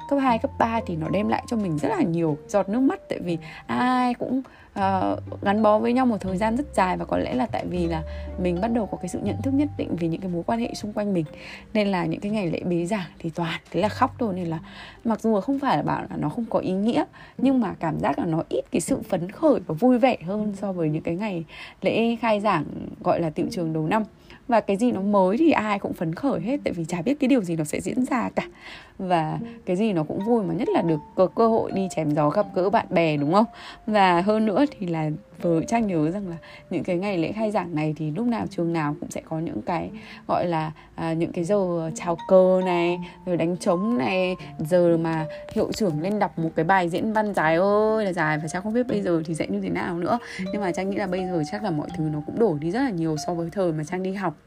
cấp 0.10 0.20
2, 0.22 0.40
cấp 0.40 0.52
3 0.60 0.80
thì 0.86 0.96
nó 0.96 1.10
đem 1.10 1.28
lại 1.28 1.44
cho 1.48 1.58
mình 1.58 1.78
rất 1.78 1.90
là 1.90 2.02
nhiều 2.02 2.38
giọt 2.48 2.70
nước 2.70 2.80
mắt 2.80 3.00
tại 3.10 3.20
vì 3.20 3.38
ai 3.68 4.14
cũng 4.14 4.42
uh, 4.80 5.42
gắn 5.42 5.64
bó 5.64 5.80
với 5.80 5.94
nhau 5.94 6.06
một 6.06 6.18
thời 6.20 6.38
gian 6.38 6.56
rất 6.58 6.66
dài 6.74 6.98
và 6.98 7.06
có 7.06 7.18
lẽ 7.18 7.34
là 7.34 7.46
tại 7.46 7.66
vì 7.66 7.88
là 7.88 8.04
mình 8.38 8.62
bắt 8.62 8.68
đầu 8.68 8.86
có 8.86 8.98
cái 8.98 9.08
sự 9.08 9.20
nhận 9.24 9.42
thức 9.42 9.54
nhất 9.54 9.70
định 9.78 9.96
về 9.96 10.08
những 10.08 10.22
cái 10.22 10.32
mối 10.32 10.44
quan 10.44 10.60
hệ 10.60 10.74
xung 10.74 10.94
quanh 10.94 11.14
mình. 11.14 11.26
Nên 11.74 11.88
là 11.88 12.06
những 12.06 12.20
cái 12.20 12.32
ngày 12.32 12.48
lễ 12.52 12.60
bế 12.60 12.86
giảng 12.86 13.10
thì 13.20 13.30
toàn 13.30 13.60
thế 13.72 13.82
là 13.82 13.90
khóc 13.90 14.16
thôi. 14.20 14.34
Nên 14.36 14.48
là 14.48 14.60
mặc 15.06 15.22
dù 15.22 15.40
không 15.40 15.60
phải 15.60 15.78
là 15.78 15.84
bảo 15.84 16.02
là 16.02 16.18
nó 16.18 16.30
không 16.30 16.46
có 16.50 16.60
ý 16.60 16.72
nghĩa 16.72 17.04
nhưng 17.38 17.60
mà 17.60 17.74
cảm 17.80 18.00
giác 18.00 18.20
là 18.20 18.26
nó 18.26 18.44
ít 18.50 18.62
cái 18.72 18.82
sự 18.82 19.00
phấn 19.10 19.32
khởi 19.32 19.60
và 19.68 19.76
vui 19.80 20.00
vẻ 20.00 20.18
hơn 20.26 20.54
so 20.62 20.72
với 20.72 20.90
những 20.90 21.04
cái 21.04 21.16
ngày 21.16 21.44
lễ 21.82 22.16
khai 22.22 22.40
giảng 22.40 22.66
gọi 23.04 23.22
là 23.22 23.30
tiệu 23.30 23.46
trường 23.52 23.74
đầu 23.74 23.88
năm 23.88 24.04
và 24.48 24.62
cái 24.62 24.78
gì 24.78 24.92
nó 24.92 25.02
mới 25.02 25.38
thì 25.38 25.52
ai 25.52 25.80
cũng 25.80 25.94
phấn 25.94 26.16
khởi 26.16 26.42
hết, 26.42 26.60
tại 26.64 26.74
vì 26.74 26.86
chả 26.86 27.02
biết 27.02 27.20
cái 27.20 27.28
điều 27.28 27.42
gì 27.42 27.56
nó 27.56 27.64
sẽ 27.64 27.82
diễn 27.82 28.06
ra 28.06 28.30
cả. 28.36 28.44
Và 28.98 29.40
cái 29.66 29.76
gì 29.76 29.94
nó 29.94 30.04
cũng 30.04 30.20
vui 30.26 30.44
mà 30.44 30.54
nhất 30.54 30.70
là 30.70 30.82
được 30.82 31.00
có 31.16 31.28
cơ 31.28 31.48
hội 31.48 31.72
đi 31.72 31.88
chém 31.96 32.12
gió 32.12 32.30
gặp 32.30 32.46
gỡ 32.56 32.70
bạn 32.70 32.86
bè, 32.90 33.18
đúng 33.18 33.34
không? 33.34 33.46
Và 33.88 34.22
hơn 34.22 34.46
nữa 34.46 34.66
thì 34.80 34.88
là 34.88 35.10
với 35.42 35.66
trang 35.68 35.88
nhớ 35.88 36.12
rằng 36.12 36.28
là 36.28 36.38
những 36.70 36.84
cái 36.84 36.98
ngày 36.98 37.18
lễ 37.18 37.32
khai 37.32 37.52
giảng 37.52 37.76
này 37.76 37.94
thì 37.98 38.12
lúc 38.12 38.28
nào 38.28 38.46
trường 38.50 38.74
nào 38.74 38.96
cũng 39.00 39.12
sẽ 39.12 39.22
có 39.30 39.40
những 39.40 39.62
cái 39.62 39.90
gọi 40.28 40.48
là 40.48 40.72
à, 40.96 41.14
những 41.14 41.32
cái 41.32 41.44
giờ 41.44 41.92
chào 41.96 42.18
cờ 42.28 42.62
này 42.66 43.00
rồi 43.26 43.38
đánh 43.38 43.58
trống 43.58 43.98
này 43.98 44.36
giờ 44.60 44.98
mà 44.98 45.26
hiệu 45.54 45.72
trưởng 45.74 46.02
lên 46.02 46.20
đọc 46.20 46.40
một 46.40 46.50
cái 46.56 46.66
bài 46.66 46.90
diễn 46.90 47.14
văn 47.14 47.34
dài 47.34 47.56
ơi 47.56 48.06
là 48.06 48.14
dài 48.14 48.38
và 48.38 48.48
trang 48.48 48.64
không 48.64 48.74
biết 48.74 48.88
bây 48.88 49.02
giờ 49.02 49.22
thì 49.26 49.36
sẽ 49.36 49.48
như 49.48 49.62
thế 49.62 49.70
nào 49.70 49.98
nữa. 49.98 50.20
Nhưng 50.54 50.62
mà 50.62 50.72
trang 50.72 50.90
nghĩ 50.90 50.98
là 50.98 51.08
bây 51.08 51.26
giờ 51.26 51.44
chắc 51.52 51.64
là 51.64 51.72
mọi 51.72 51.88
thứ 51.98 52.04
nó 52.04 52.20
cũng 52.26 52.40
đổi 52.40 52.60
đi 52.60 52.72
rất 52.72 52.80
là 52.80 52.90
nhiều 52.90 53.16
so 53.28 53.34
với 53.34 53.50
thời 53.52 53.72
mà 53.72 53.84
trang 53.84 54.04
đi 54.04 54.14
học 54.14 54.38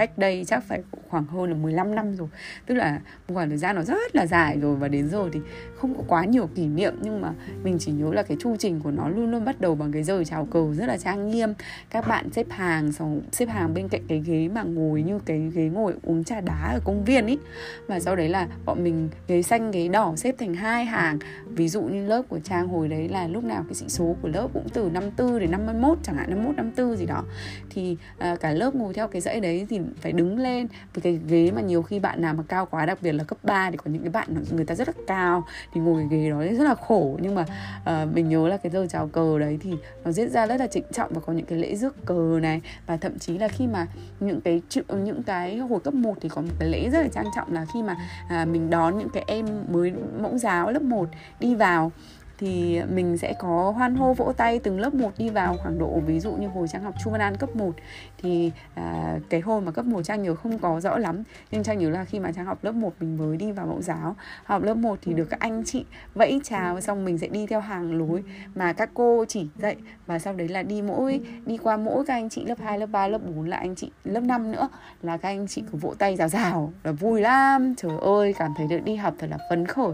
cách 0.00 0.18
đây 0.18 0.44
chắc 0.46 0.64
phải 0.64 0.82
khoảng 1.08 1.24
hơn 1.24 1.50
là 1.50 1.56
15 1.56 1.94
năm 1.94 2.16
rồi. 2.16 2.28
Tức 2.66 2.74
là 2.74 3.00
một 3.28 3.34
khoảng 3.34 3.48
thời 3.48 3.58
gian 3.58 3.76
nó 3.76 3.82
rất 3.82 4.16
là 4.16 4.26
dài 4.26 4.58
rồi 4.60 4.76
và 4.76 4.88
đến 4.88 5.08
giờ 5.08 5.28
thì 5.32 5.40
không 5.76 5.94
có 5.94 6.02
quá 6.08 6.24
nhiều 6.24 6.46
kỷ 6.46 6.66
niệm. 6.66 6.94
Nhưng 7.02 7.20
mà 7.20 7.32
mình 7.62 7.76
chỉ 7.80 7.92
nhớ 7.92 8.12
là 8.12 8.22
cái 8.22 8.36
chu 8.40 8.56
trình 8.56 8.80
của 8.80 8.90
nó 8.90 9.08
luôn 9.08 9.30
luôn 9.30 9.44
bắt 9.44 9.60
đầu 9.60 9.74
bằng 9.74 9.92
cái 9.92 10.02
giờ 10.02 10.24
chào 10.24 10.44
cờ 10.44 10.74
rất 10.74 10.86
là 10.86 10.96
trang 10.96 11.30
nghiêm. 11.30 11.54
Các 11.90 12.08
bạn 12.08 12.30
xếp 12.32 12.46
hàng, 12.50 12.92
xong 12.92 13.20
xếp 13.32 13.48
hàng 13.48 13.74
bên 13.74 13.88
cạnh 13.88 14.02
cái 14.08 14.22
ghế 14.26 14.48
mà 14.48 14.62
ngồi 14.62 15.02
như 15.02 15.18
cái 15.18 15.50
ghế 15.54 15.62
ngồi 15.62 15.94
uống 16.02 16.24
trà 16.24 16.40
đá 16.40 16.70
ở 16.72 16.80
công 16.84 17.04
viên 17.04 17.26
ý. 17.26 17.38
Và 17.86 18.00
sau 18.00 18.16
đấy 18.16 18.28
là 18.28 18.48
bọn 18.64 18.84
mình 18.84 19.08
ghế 19.28 19.42
xanh, 19.42 19.70
ghế 19.70 19.88
đỏ 19.88 20.12
xếp 20.16 20.34
thành 20.38 20.54
hai 20.54 20.84
hàng. 20.84 21.18
Ví 21.46 21.68
dụ 21.68 21.82
như 21.82 22.06
lớp 22.06 22.22
của 22.28 22.38
trang 22.38 22.68
hồi 22.68 22.88
đấy 22.88 23.08
là 23.08 23.28
lúc 23.28 23.44
nào 23.44 23.64
cái 23.68 23.74
sĩ 23.74 23.88
số 23.88 24.16
của 24.22 24.28
lớp 24.28 24.48
cũng 24.52 24.68
từ 24.72 24.90
54 24.92 25.38
đến 25.38 25.50
51 25.50 25.98
chẳng 26.02 26.16
hạn 26.16 26.30
51 26.30 26.56
54 26.56 26.96
gì 26.96 27.06
đó. 27.06 27.24
Thì 27.70 27.96
à, 28.18 28.36
cả 28.40 28.50
lớp 28.50 28.74
ngồi 28.74 28.94
theo 28.94 29.08
cái 29.08 29.20
dãy 29.20 29.40
đấy 29.40 29.66
thì 29.70 29.80
phải 30.00 30.12
đứng 30.12 30.38
lên. 30.38 30.66
Với 30.94 31.02
cái 31.02 31.20
ghế 31.26 31.50
mà 31.50 31.60
nhiều 31.60 31.82
khi 31.82 31.98
bạn 31.98 32.22
nào 32.22 32.34
mà 32.34 32.42
cao 32.48 32.66
quá 32.66 32.86
đặc 32.86 32.98
biệt 33.02 33.12
là 33.12 33.24
cấp 33.24 33.38
3 33.42 33.70
thì 33.70 33.76
có 33.76 33.90
những 33.90 34.02
cái 34.02 34.10
bạn 34.10 34.44
người 34.50 34.64
ta 34.64 34.74
rất 34.74 34.88
là 34.88 34.94
cao 35.06 35.44
thì 35.72 35.80
ngồi 35.80 36.06
cái 36.10 36.18
ghế 36.18 36.30
đó 36.30 36.42
rất 36.58 36.64
là 36.64 36.74
khổ. 36.74 37.18
Nhưng 37.20 37.34
mà 37.34 37.44
uh, 37.80 38.14
mình 38.14 38.28
nhớ 38.28 38.48
là 38.48 38.56
cái 38.56 38.72
giờ 38.72 38.86
chào 38.90 39.08
cờ 39.08 39.38
đấy 39.38 39.58
thì 39.60 39.72
nó 40.04 40.12
diễn 40.12 40.30
ra 40.30 40.46
rất 40.46 40.56
là 40.60 40.66
trịnh 40.66 40.84
trọng 40.92 41.12
và 41.14 41.20
có 41.20 41.32
những 41.32 41.46
cái 41.46 41.58
lễ 41.58 41.76
rước 41.76 42.06
cờ 42.06 42.38
này. 42.42 42.60
Và 42.86 42.96
thậm 42.96 43.18
chí 43.18 43.38
là 43.38 43.48
khi 43.48 43.66
mà 43.66 43.86
những 44.20 44.40
cái 44.40 44.62
những 45.04 45.22
cái 45.22 45.56
hồi 45.56 45.80
cấp 45.80 45.94
1 45.94 46.14
thì 46.20 46.28
có 46.28 46.40
một 46.40 46.52
cái 46.58 46.68
lễ 46.68 46.90
rất 46.92 47.00
là 47.00 47.08
trang 47.08 47.26
trọng 47.36 47.52
là 47.52 47.66
khi 47.74 47.82
mà 47.82 47.96
uh, 48.42 48.48
mình 48.48 48.70
đón 48.70 48.98
những 48.98 49.10
cái 49.10 49.24
em 49.26 49.46
mới 49.72 49.92
mẫu 50.20 50.38
giáo 50.38 50.70
lớp 50.70 50.82
1 50.82 51.08
đi 51.40 51.54
vào 51.54 51.92
thì 52.40 52.80
mình 52.94 53.18
sẽ 53.18 53.32
có 53.38 53.72
hoan 53.76 53.94
hô 53.94 54.14
vỗ 54.14 54.32
tay 54.36 54.58
từng 54.58 54.80
lớp 54.80 54.94
1 54.94 55.10
đi 55.18 55.28
vào 55.28 55.56
khoảng 55.62 55.78
độ 55.78 56.00
ví 56.06 56.20
dụ 56.20 56.32
như 56.32 56.48
hồi 56.48 56.68
trang 56.68 56.82
học 56.82 56.94
Chu 57.04 57.10
Văn 57.10 57.20
An 57.20 57.36
cấp 57.36 57.56
1 57.56 57.74
thì 58.22 58.52
à, 58.74 59.18
cái 59.30 59.40
hồi 59.40 59.60
mà 59.60 59.72
cấp 59.72 59.84
1 59.84 60.02
trang 60.02 60.22
nhớ 60.22 60.34
không 60.34 60.58
có 60.58 60.80
rõ 60.80 60.98
lắm. 60.98 61.22
Nhưng 61.50 61.62
trang 61.62 61.78
nhớ 61.78 61.90
là 61.90 62.04
khi 62.04 62.18
mà 62.18 62.32
trang 62.32 62.46
học 62.46 62.64
lớp 62.64 62.72
1 62.72 62.92
mình 63.00 63.16
mới 63.16 63.36
đi 63.36 63.52
vào 63.52 63.66
mẫu 63.66 63.82
giáo. 63.82 64.16
Học 64.44 64.62
lớp 64.62 64.74
1 64.74 64.98
thì 65.02 65.12
được 65.12 65.24
các 65.30 65.40
anh 65.40 65.62
chị 65.64 65.84
vẫy 66.14 66.40
chào 66.44 66.80
xong 66.80 67.04
mình 67.04 67.18
sẽ 67.18 67.28
đi 67.28 67.46
theo 67.46 67.60
hàng 67.60 67.98
lối 67.98 68.22
mà 68.54 68.72
các 68.72 68.90
cô 68.94 69.24
chỉ 69.28 69.48
dạy. 69.58 69.76
Và 70.06 70.18
sau 70.18 70.32
đấy 70.32 70.48
là 70.48 70.62
đi 70.62 70.82
mỗi 70.82 71.20
đi 71.46 71.56
qua 71.56 71.76
mỗi 71.76 72.04
các 72.04 72.14
anh 72.14 72.28
chị 72.28 72.44
lớp 72.44 72.58
2, 72.58 72.78
lớp 72.78 72.86
3, 72.86 73.08
lớp 73.08 73.20
4 73.36 73.48
là 73.48 73.56
anh 73.56 73.74
chị 73.74 73.90
lớp 74.04 74.20
5 74.20 74.52
nữa 74.52 74.68
là 75.02 75.16
các 75.16 75.28
anh 75.28 75.46
chị 75.48 75.62
cứ 75.72 75.78
vỗ 75.78 75.94
tay 75.98 76.16
rào 76.16 76.28
rào 76.28 76.72
là 76.84 76.92
vui 76.92 77.20
lắm. 77.20 77.74
Trời 77.76 77.92
ơi 78.00 78.34
cảm 78.38 78.54
thấy 78.56 78.66
được 78.66 78.80
đi 78.84 78.96
học 78.96 79.14
thật 79.18 79.26
là 79.30 79.38
phấn 79.50 79.66
khởi. 79.66 79.92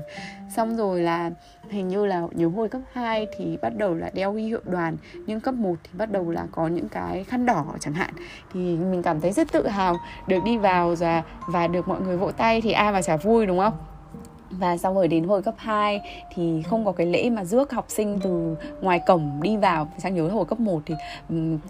Xong 0.57 0.77
rồi 0.77 1.01
là 1.01 1.31
hình 1.71 1.89
như 1.89 2.07
là 2.07 2.23
nhớ 2.31 2.49
hồi 2.49 2.69
cấp 2.69 2.81
2 2.93 3.27
thì 3.37 3.59
bắt 3.63 3.77
đầu 3.77 3.95
là 3.95 4.11
đeo 4.15 4.33
huy 4.33 4.47
hiệu 4.47 4.61
đoàn, 4.65 4.97
nhưng 5.27 5.41
cấp 5.41 5.55
1 5.55 5.75
thì 5.85 5.91
bắt 5.99 6.13
đầu 6.13 6.31
là 6.31 6.47
có 6.53 6.67
những 6.69 6.89
cái 6.89 7.25
khăn 7.25 7.47
đỏ 7.47 7.65
chẳng 7.81 7.95
hạn. 7.95 8.15
Thì 8.53 8.61
mình 8.61 9.03
cảm 9.03 9.21
thấy 9.21 9.33
rất 9.33 9.53
tự 9.53 9.69
hào 9.69 9.97
được 10.27 10.45
đi 10.45 10.57
vào 10.57 10.95
và 10.99 11.23
và 11.49 11.67
được 11.67 11.89
mọi 11.89 12.01
người 12.01 12.17
vỗ 12.17 12.31
tay, 12.33 12.61
thì 12.61 12.73
ai 12.73 12.93
mà 12.93 13.03
chả 13.03 13.17
vui, 13.17 13.47
đúng 13.47 13.59
không? 13.59 13.75
Và 14.51 14.77
sau 14.77 14.95
rồi 14.95 15.09
đến 15.09 15.25
hồi 15.25 15.43
cấp 15.43 15.55
2 15.59 16.01
thì 16.35 16.63
không 16.63 16.85
có 16.85 16.93
cái 16.93 17.07
lễ 17.07 17.31
mà 17.31 17.45
rước 17.45 17.73
học 17.73 17.85
sinh 17.89 18.19
từ 18.23 18.57
ngoài 18.81 19.01
cổng 19.07 19.43
đi 19.43 19.57
vào. 19.57 19.89
Sang 19.99 20.15
nhớ 20.15 20.29
hồi 20.29 20.45
cấp 20.45 20.61
1 20.61 20.83
thì 20.87 20.95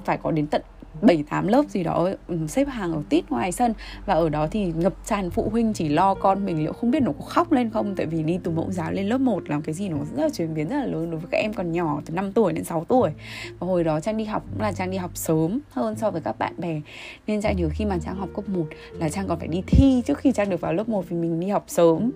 phải 0.05 0.19
có 0.23 0.31
đến 0.31 0.47
tận 0.47 0.63
bảy 1.03 1.25
tám 1.31 1.47
lớp 1.47 1.63
gì 1.69 1.83
đó 1.83 2.09
ừ, 2.29 2.39
xếp 2.49 2.69
hàng 2.69 2.93
ở 2.93 3.03
tít 3.09 3.31
ngoài 3.31 3.53
sân. 3.53 3.75
Và 4.07 4.15
ở 4.15 4.29
đó 4.29 4.47
thì 4.51 4.73
ngập 4.77 4.93
tràn 5.05 5.31
phụ 5.31 5.49
huynh 5.51 5.73
chỉ 5.73 5.89
lo 5.89 6.15
con 6.15 6.47
mình 6.47 6.59
liệu 6.59 6.73
không 6.73 6.91
biết 6.91 7.03
nó 7.03 7.13
có 7.13 7.25
khóc 7.25 7.53
lên 7.53 7.71
không. 7.71 7.95
Tại 7.97 8.07
vì 8.07 8.23
đi 8.23 8.39
từ 8.43 8.51
mẫu 8.51 8.71
giáo 8.71 8.93
lên 8.93 9.07
lớp 9.07 9.19
1 9.19 9.51
làm 9.51 9.63
cái 9.63 9.75
gì 9.75 9.89
nó 9.89 9.97
rất 10.17 10.23
là 10.23 10.29
chuyển 10.29 10.55
biến 10.55 10.69
rất 10.69 10.77
là 10.77 10.87
lớn 10.87 11.11
đối 11.11 11.21
với 11.21 11.29
các 11.31 11.39
em 11.39 11.53
còn 11.53 11.73
nhỏ 11.73 12.01
từ 12.07 12.15
5 12.15 12.33
tuổi 12.33 12.53
đến 12.53 12.65
6 12.65 12.85
tuổi. 12.85 13.11
Và 13.59 13.67
hồi 13.67 13.85
đó 13.85 14.01
trang 14.01 14.17
đi 14.17 14.25
học 14.25 14.45
cũng 14.51 14.63
là 14.63 14.73
trang 14.73 14.91
đi 14.91 14.97
học 14.97 15.11
sớm 15.15 15.61
hơn 15.71 15.97
so 15.97 16.11
với 16.11 16.21
các 16.21 16.39
bạn 16.39 16.55
bè. 16.59 16.81
Nên 17.27 17.41
trang 17.41 17.57
nhớ 17.57 17.69
khi 17.73 17.85
mà 17.85 17.99
trang 17.99 18.17
học 18.17 18.29
cấp 18.37 18.49
1 18.49 18.67
là 18.93 19.09
trang 19.09 19.29
còn 19.29 19.39
phải 19.39 19.49
đi 19.49 19.63
thi 19.67 20.03
trước 20.07 20.19
khi 20.19 20.33
trang 20.33 20.51
được 20.51 20.61
vào 20.61 20.73
lớp 20.73 20.89
1 20.89 21.09
vì 21.09 21.17
mình 21.17 21.41
đi 21.41 21.49
học 21.49 21.65
sớm. 21.67 22.11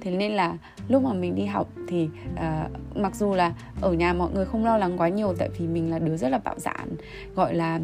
Thế 0.00 0.10
nên 0.10 0.32
là 0.32 0.56
lúc 0.88 1.02
mà 1.02 1.12
mình 1.12 1.34
đi 1.34 1.44
học 1.44 1.68
thì 1.88 2.08
uh, 2.32 2.96
mặc 2.96 3.14
dù 3.14 3.34
là 3.34 3.54
ở 3.80 3.92
nhà 3.92 4.12
mọi 4.12 4.30
người 4.34 4.44
không 4.44 4.64
lo 4.64 4.78
lắng 4.78 4.98
quá 4.98 5.08
nhiều 5.08 5.34
tại 5.38 5.48
vì 5.58 5.66
mình 5.66 5.90
là 5.90 5.98
đứa 5.98 6.16
rất 6.16 6.28
là 6.28 6.38
bạo 6.38 6.54
dạn 6.58 6.88
gọi 7.34 7.54
là 7.54 7.80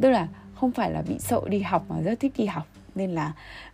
tức 0.00 0.10
là 0.10 0.28
không 0.54 0.72
phải 0.72 0.90
là 0.90 1.02
bị 1.02 1.18
sợ 1.18 1.40
đi 1.48 1.60
học 1.60 1.84
mà 1.88 2.00
rất 2.00 2.20
thích 2.20 2.32
đi 2.36 2.46
học. 2.46 2.66
Nên 2.94 3.10
là 3.10 3.32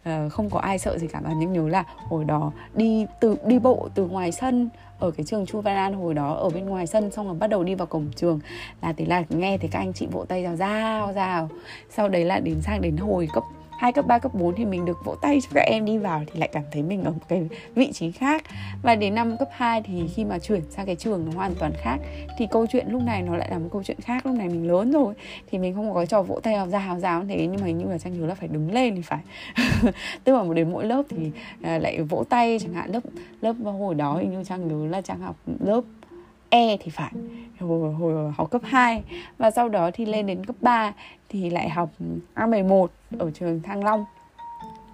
uh, 0.09 0.33
không 0.33 0.51
có 0.51 0.61
ai 0.61 0.79
sợ 0.79 0.99
gì 0.99 1.07
cả. 1.07 1.21
Và 1.25 1.33
nhưng 1.37 1.53
nhớ 1.53 1.69
là 1.69 1.85
hồi 1.97 2.25
đó 2.25 2.53
đi 2.75 3.07
từ 3.21 3.37
đi 3.47 3.59
bộ 3.59 3.89
từ 3.95 4.07
ngoài 4.07 4.33
sân 4.33 4.69
ở 4.99 5.11
cái 5.11 5.27
trường 5.27 5.47
Chu 5.47 5.61
Văn 5.61 5.77
An 5.77 5.95
hồi 5.95 6.15
đó 6.15 6.35
ở 6.35 6.51
bên 6.51 6.67
ngoài 6.67 6.87
sân 6.87 7.11
xong 7.11 7.27
rồi 7.27 7.35
bắt 7.35 7.47
đầu 7.47 7.65
đi 7.65 7.75
vào 7.75 7.87
cổng 7.87 8.11
trường. 8.17 8.41
Là 8.83 8.93
thế 8.93 9.05
là 9.05 9.25
nghe 9.29 9.59
thấy 9.59 9.69
các 9.73 9.79
anh 9.79 9.93
chị 9.93 10.07
vỗ 10.07 10.25
tay 10.25 10.43
rào 10.43 10.57
rào 10.57 11.13
rào 11.13 11.49
sau 11.91 12.09
đấy 12.09 12.25
là 12.25 12.41
đến 12.41 12.61
sang 12.63 12.81
đến 12.81 12.97
hồi 12.97 13.29
cấp 13.35 13.45
2 13.83 13.93
cấp 13.93 14.07
3 14.07 14.19
cấp 14.19 14.35
4 14.35 14.55
thì 14.55 14.65
mình 14.65 14.85
được 14.85 15.05
vỗ 15.05 15.15
tay 15.15 15.41
cho 15.41 15.49
các 15.55 15.61
em 15.61 15.85
đi 15.85 15.99
vào 15.99 16.23
thì 16.27 16.41
lại 16.41 16.49
cảm 16.53 16.63
thấy 16.73 16.83
mình 16.83 17.05
ở 17.05 17.11
một 17.11 17.21
cái 17.29 17.49
vị 17.75 17.93
trí 17.93 18.13
khác. 18.13 18.43
Và 18.83 18.95
đến 18.95 19.15
năm 19.15 19.37
cấp 19.37 19.49
2 19.53 19.83
thì 19.83 20.09
khi 20.15 20.25
mà 20.25 20.39
chuyển 20.39 20.63
sang 20.71 20.87
cái 20.87 20.97
trường 20.97 21.25
nó 21.27 21.33
hoàn 21.33 21.55
toàn 21.55 21.73
khác, 21.83 21.97
thì 22.39 22.47
câu 22.51 22.67
chuyện 22.67 22.87
lúc 22.91 23.03
này 23.03 23.23
nó 23.23 23.37
lại 23.37 23.49
là 23.51 23.59
một 23.59 23.69
câu 23.73 23.83
chuyện 23.83 24.01
khác. 24.01 24.27
Lúc 24.27 24.37
này 24.37 24.49
mình 24.49 24.69
lớn 24.69 24.93
rồi 24.93 25.15
thì 25.51 25.59
mình 25.59 25.75
không 25.75 25.95
có 25.95 26.01
cái 26.01 26.07
trò 26.07 26.23
vỗ 26.23 26.41
tay 26.43 26.55
hào 26.55 26.69
ra 26.69 26.79
hào 26.79 27.01
giáo 27.01 27.25
thế, 27.29 27.47
nhưng 27.47 27.61
mà 27.61 27.71
như 27.71 27.85
là 27.85 27.99
trang 27.99 28.21
nhớ 28.21 28.27
là 28.27 28.35
phải 28.35 28.49
đứng 28.49 28.73
lên 28.73 28.97
thì 28.97 29.03
phải. 29.03 29.21
Tức 30.25 30.35
là 30.35 30.55
đến 30.55 30.73
mỗi 30.73 30.87
lớp 30.87 31.03
thì 31.09 31.31
à, 31.63 31.79
lại 31.79 32.03
vỗ 32.03 32.25
tay, 32.29 32.59
chẳng 32.63 32.75
hạn 32.75 32.93
lớp 32.93 33.01
lớp 33.41 33.55
hồi 33.79 33.95
đó 33.95 34.17
hình 34.17 34.31
như 34.33 34.45
trang 34.45 34.69
nhớ 34.69 34.91
là 34.91 35.01
trang 35.01 35.21
học 35.21 35.37
lớp 35.61 35.81
E 36.53 36.77
thì 36.77 36.91
phải 36.91 37.13
hồi, 37.61 37.95
hồi 37.95 38.33
học 38.37 38.51
cấp 38.51 38.63
2 38.65 39.03
và 39.39 39.51
sau 39.51 39.69
đó 39.69 39.91
thì 39.95 40.07
lên 40.07 40.27
đến 40.27 40.47
cấp 40.47 40.57
3 40.61 40.93
thì 41.29 41.51
lại 41.51 41.69
học 41.69 41.91
A11 42.35 42.87
ở 43.19 43.31
trường 43.31 43.63
Thăng 43.63 43.85
Long 43.85 44.05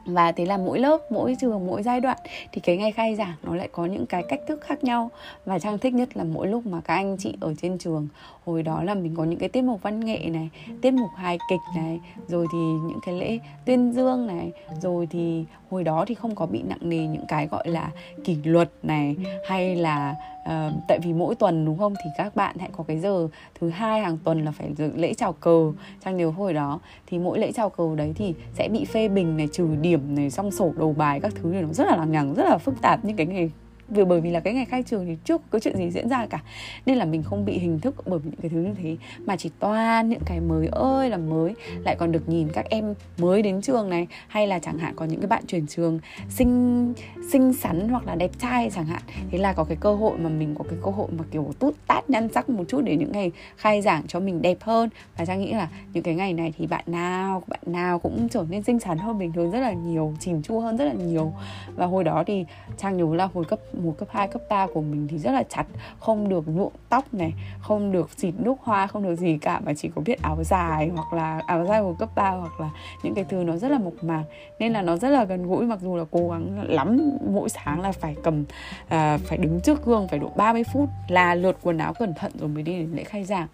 và 0.09 0.33
thế 0.33 0.47
là 0.47 0.57
mỗi 0.57 0.79
lớp 0.79 1.13
mỗi 1.13 1.37
trường 1.41 1.67
mỗi 1.67 1.83
giai 1.83 2.01
đoạn 2.01 2.19
thì 2.53 2.61
cái 2.61 2.77
ngày 2.77 2.93
khai 2.93 3.15
giảng 3.15 3.35
nó 3.43 3.55
lại 3.55 3.69
có 3.73 3.87
những 3.87 4.07
cái 4.07 4.23
cách 4.29 4.41
thức 4.47 4.61
khác 4.61 4.85
nhau. 4.85 5.11
Và 5.45 5.59
trang 5.59 5.79
thích 5.79 5.95
nhất 5.95 6.17
là 6.17 6.25
mỗi 6.25 6.47
lúc 6.47 6.67
mà 6.67 6.81
các 6.81 6.95
anh 6.95 7.17
chị 7.19 7.35
ở 7.41 7.55
trên 7.55 7.79
trường 7.79 8.09
hồi 8.47 8.63
đó 8.63 8.83
là 8.83 8.95
mình 8.95 9.15
có 9.17 9.25
những 9.25 9.39
cái 9.39 9.49
tiết 9.49 9.63
mục 9.63 9.83
văn 9.83 10.01
nghệ 10.01 10.19
này 10.19 10.51
tiết 10.81 10.91
mục 10.91 11.11
hài 11.17 11.39
kịch 11.51 11.61
này 11.77 12.01
rồi 12.29 12.47
thì 12.53 12.59
những 12.59 12.99
cái 13.07 13.21
lễ 13.21 13.39
tuyên 13.65 13.93
dương 13.93 14.27
này 14.27 14.53
rồi 14.83 15.07
thì 15.11 15.45
hồi 15.71 15.85
đó 15.85 16.05
thì 16.09 16.15
không 16.15 16.35
có 16.35 16.47
bị 16.47 16.63
nặng 16.63 16.79
nề 16.81 17.07
những 17.07 17.27
cái 17.29 17.47
gọi 17.47 17.69
là 17.69 17.91
kỷ 18.25 18.37
luật 18.45 18.71
này 18.83 19.17
hay 19.49 19.77
là 19.77 20.15
uh, 20.43 20.73
tại 20.89 20.99
vì 21.03 21.13
mỗi 21.13 21.35
tuần 21.35 21.65
đúng 21.65 21.79
không 21.79 21.95
thì 22.05 22.11
các 22.19 22.37
bạn 22.37 22.57
hãy 22.59 22.71
có 22.77 22.85
cái 22.85 22.99
giờ 22.99 23.29
thứ 23.61 23.69
hai 23.69 24.01
hàng 24.01 24.19
tuần 24.25 24.45
là 24.45 24.51
phải 24.51 24.75
dự 24.77 24.93
lễ 24.97 25.15
chào 25.15 25.33
cờ. 25.33 25.73
Trang 26.05 26.17
nếu 26.17 26.31
hồi 26.31 26.53
đó 26.53 26.81
thì 27.07 27.19
mỗi 27.19 27.39
lễ 27.39 27.53
chào 27.53 27.71
cờ 27.71 27.95
đấy 27.97 28.13
thì 28.17 28.35
sẽ 28.55 28.69
bị 28.69 28.85
phê 28.85 29.09
bình 29.09 29.37
này 29.37 29.49
trừ 29.53 29.69
điểm 29.81 29.98
này, 30.09 30.31
xong 30.31 30.51
sổ 30.51 30.73
đầu 30.77 30.93
bài 30.93 31.21
các 31.21 31.33
thứ 31.35 31.49
này, 31.49 31.63
nó 31.63 31.73
rất 31.73 31.87
là 31.87 31.97
lằng 31.97 32.13
nhằng, 32.13 32.35
rất 32.35 32.45
là 32.45 32.59
phức 32.59 32.75
tạp 32.83 33.05
những 33.05 33.17
cái 33.17 33.27
nghề 33.27 33.49
vì 33.89 34.05
bởi 34.05 34.21
vì 34.21 34.31
là 34.31 34.41
cái 34.41 34.55
ngày 34.55 34.65
khai 34.65 34.83
trường 34.83 35.07
thì 35.07 35.17
trước 35.25 35.43
có 35.51 35.59
chuyện 35.59 35.77
gì 35.77 35.91
diễn 35.91 36.09
ra 36.09 36.27
cả. 36.27 36.43
Nên 36.87 36.99
là 36.99 37.05
mình 37.05 37.23
không 37.23 37.45
bị 37.45 37.59
hình 37.59 37.81
thức 37.81 37.95
bởi 38.07 38.21
những 38.25 38.41
cái 38.43 38.51
thứ 38.51 38.59
như 38.59 38.75
thế. 38.83 38.97
Mà 39.27 39.37
chỉ 39.37 39.51
toàn 39.59 40.09
những 40.09 40.23
cái 40.27 40.41
mới 40.41 40.67
ơi 40.67 41.11
là 41.11 41.17
mới. 41.17 41.55
Lại 41.85 41.97
còn 41.99 42.13
được 42.13 42.29
nhìn 42.29 42.49
các 42.53 42.67
em 42.71 42.95
mới 43.19 43.43
đến 43.43 43.61
trường 43.61 43.91
này. 43.91 44.07
Hay 44.29 44.47
là 44.47 44.59
chẳng 44.59 44.79
hạn 44.79 44.93
có 44.97 45.05
những 45.05 45.21
cái 45.21 45.29
bạn 45.29 45.47
chuyển 45.47 45.67
trường 45.67 46.01
xinh 46.29 46.95
xinh 47.33 47.53
xắn 47.53 47.89
hoặc 47.89 48.07
là 48.07 48.15
đẹp 48.15 48.31
trai 48.39 48.71
chẳng 48.75 48.85
hạn. 48.85 49.03
Thế 49.31 49.39
là 49.39 49.53
có 49.53 49.65
cái 49.65 49.77
cơ 49.81 49.95
hội 49.95 50.19
mà 50.19 50.29
mình 50.29 50.55
có 50.59 50.65
cái 50.71 50.79
cơ 50.83 50.91
hội 50.91 51.09
mà 51.19 51.25
kiểu 51.31 51.53
tút 51.59 51.75
tát 51.87 52.11
nhăn 52.11 52.29
sắc 52.29 52.51
một 52.51 52.65
chút 52.69 52.81
để 52.85 52.97
những 52.97 53.13
ngày 53.13 53.33
khai 53.57 53.83
giảng 53.83 54.07
cho 54.07 54.21
mình 54.21 54.43
đẹp 54.43 54.57
hơn. 54.61 54.89
Và 55.17 55.25
trang 55.25 55.41
nghĩ 55.41 55.53
là 55.53 55.69
những 55.93 56.03
cái 56.03 56.15
ngày 56.15 56.33
này 56.33 56.53
thì 56.59 56.67
bạn 56.67 56.85
nào 56.87 57.43
bạn 57.47 57.61
nào 57.67 57.99
cũng 57.99 58.29
trở 58.29 58.45
nên 58.51 58.63
xinh 58.63 58.79
xắn 58.81 58.99
hơn 58.99 59.19
bình 59.19 59.33
thường 59.33 59.51
rất 59.51 59.61
là 59.61 59.73
nhiều, 59.73 60.15
chỉn 60.21 60.43
chu 60.43 60.61
hơn 60.61 60.77
rất 60.77 60.85
là 60.85 60.93
nhiều. 60.93 61.33
Và 61.77 61.87
hồi 61.87 62.05
đó 62.05 62.25
thì 62.27 62.45
trang 62.79 62.97
nhớ 62.97 63.15
là 63.15 63.29
hồi 63.35 63.45
cấp 63.45 63.59
mùa 63.79 63.93
cấp 63.93 64.09
2, 64.13 64.29
cấp 64.29 64.43
3 64.49 64.67
của 64.67 64.81
mình 64.81 65.09
thì 65.11 65.19
rất 65.19 65.33
là 65.33 65.43
chặt 65.43 65.67
không 66.01 66.29
được 66.29 66.49
nhuộm 66.49 66.73
tóc 66.89 67.15
này 67.15 67.33
không 67.61 67.93
được 67.93 68.11
xịt 68.17 68.35
nước 68.39 68.55
hoa 68.61 68.87
không 68.87 69.03
được 69.03 69.17
gì 69.17 69.39
cả 69.41 69.61
mà 69.61 69.75
chỉ 69.75 69.91
có 69.95 70.03
biết 70.05 70.23
áo 70.23 70.45
dài 70.45 70.91
hoặc 70.95 71.13
là 71.13 71.43
áo 71.47 71.67
dài 71.67 71.83
của 71.83 71.95
cấp 71.99 72.09
3 72.15 72.31
hoặc 72.31 72.61
là 72.61 72.71
những 73.03 73.15
cái 73.15 73.25
thứ 73.25 73.37
nó 73.37 73.57
rất 73.57 73.71
là 73.71 73.79
mộc 73.79 74.05
mạc. 74.05 74.25
Nên 74.59 74.73
là 74.73 74.83
nó 74.83 74.97
rất 74.97 75.09
là 75.09 75.25
gần 75.25 75.47
gũi 75.47 75.65
mặc 75.65 75.79
dù 75.83 75.97
là 75.97 76.05
cố 76.11 76.31
gắng 76.31 76.65
lắm 76.69 77.19
mỗi 77.33 77.49
sáng 77.49 77.81
là 77.81 77.93
phải 77.93 78.17
cầm 78.23 78.45
à, 78.89 79.19
phải 79.25 79.39
đứng 79.39 79.61
trước 79.61 79.85
gương 79.85 80.09
phải 80.09 80.19
độ 80.19 80.33
30 80.37 80.65
phút 80.73 80.89
là 81.09 81.35
lượt 81.35 81.59
quần 81.63 81.79
áo 81.79 81.95
cẩn 81.95 82.15
thận 82.15 82.33
rồi 82.39 82.49
mới 82.49 82.63
đi 82.63 82.73
đến 82.73 82.93
lễ 82.93 83.05
khai 83.05 83.25
giảng 83.25 83.47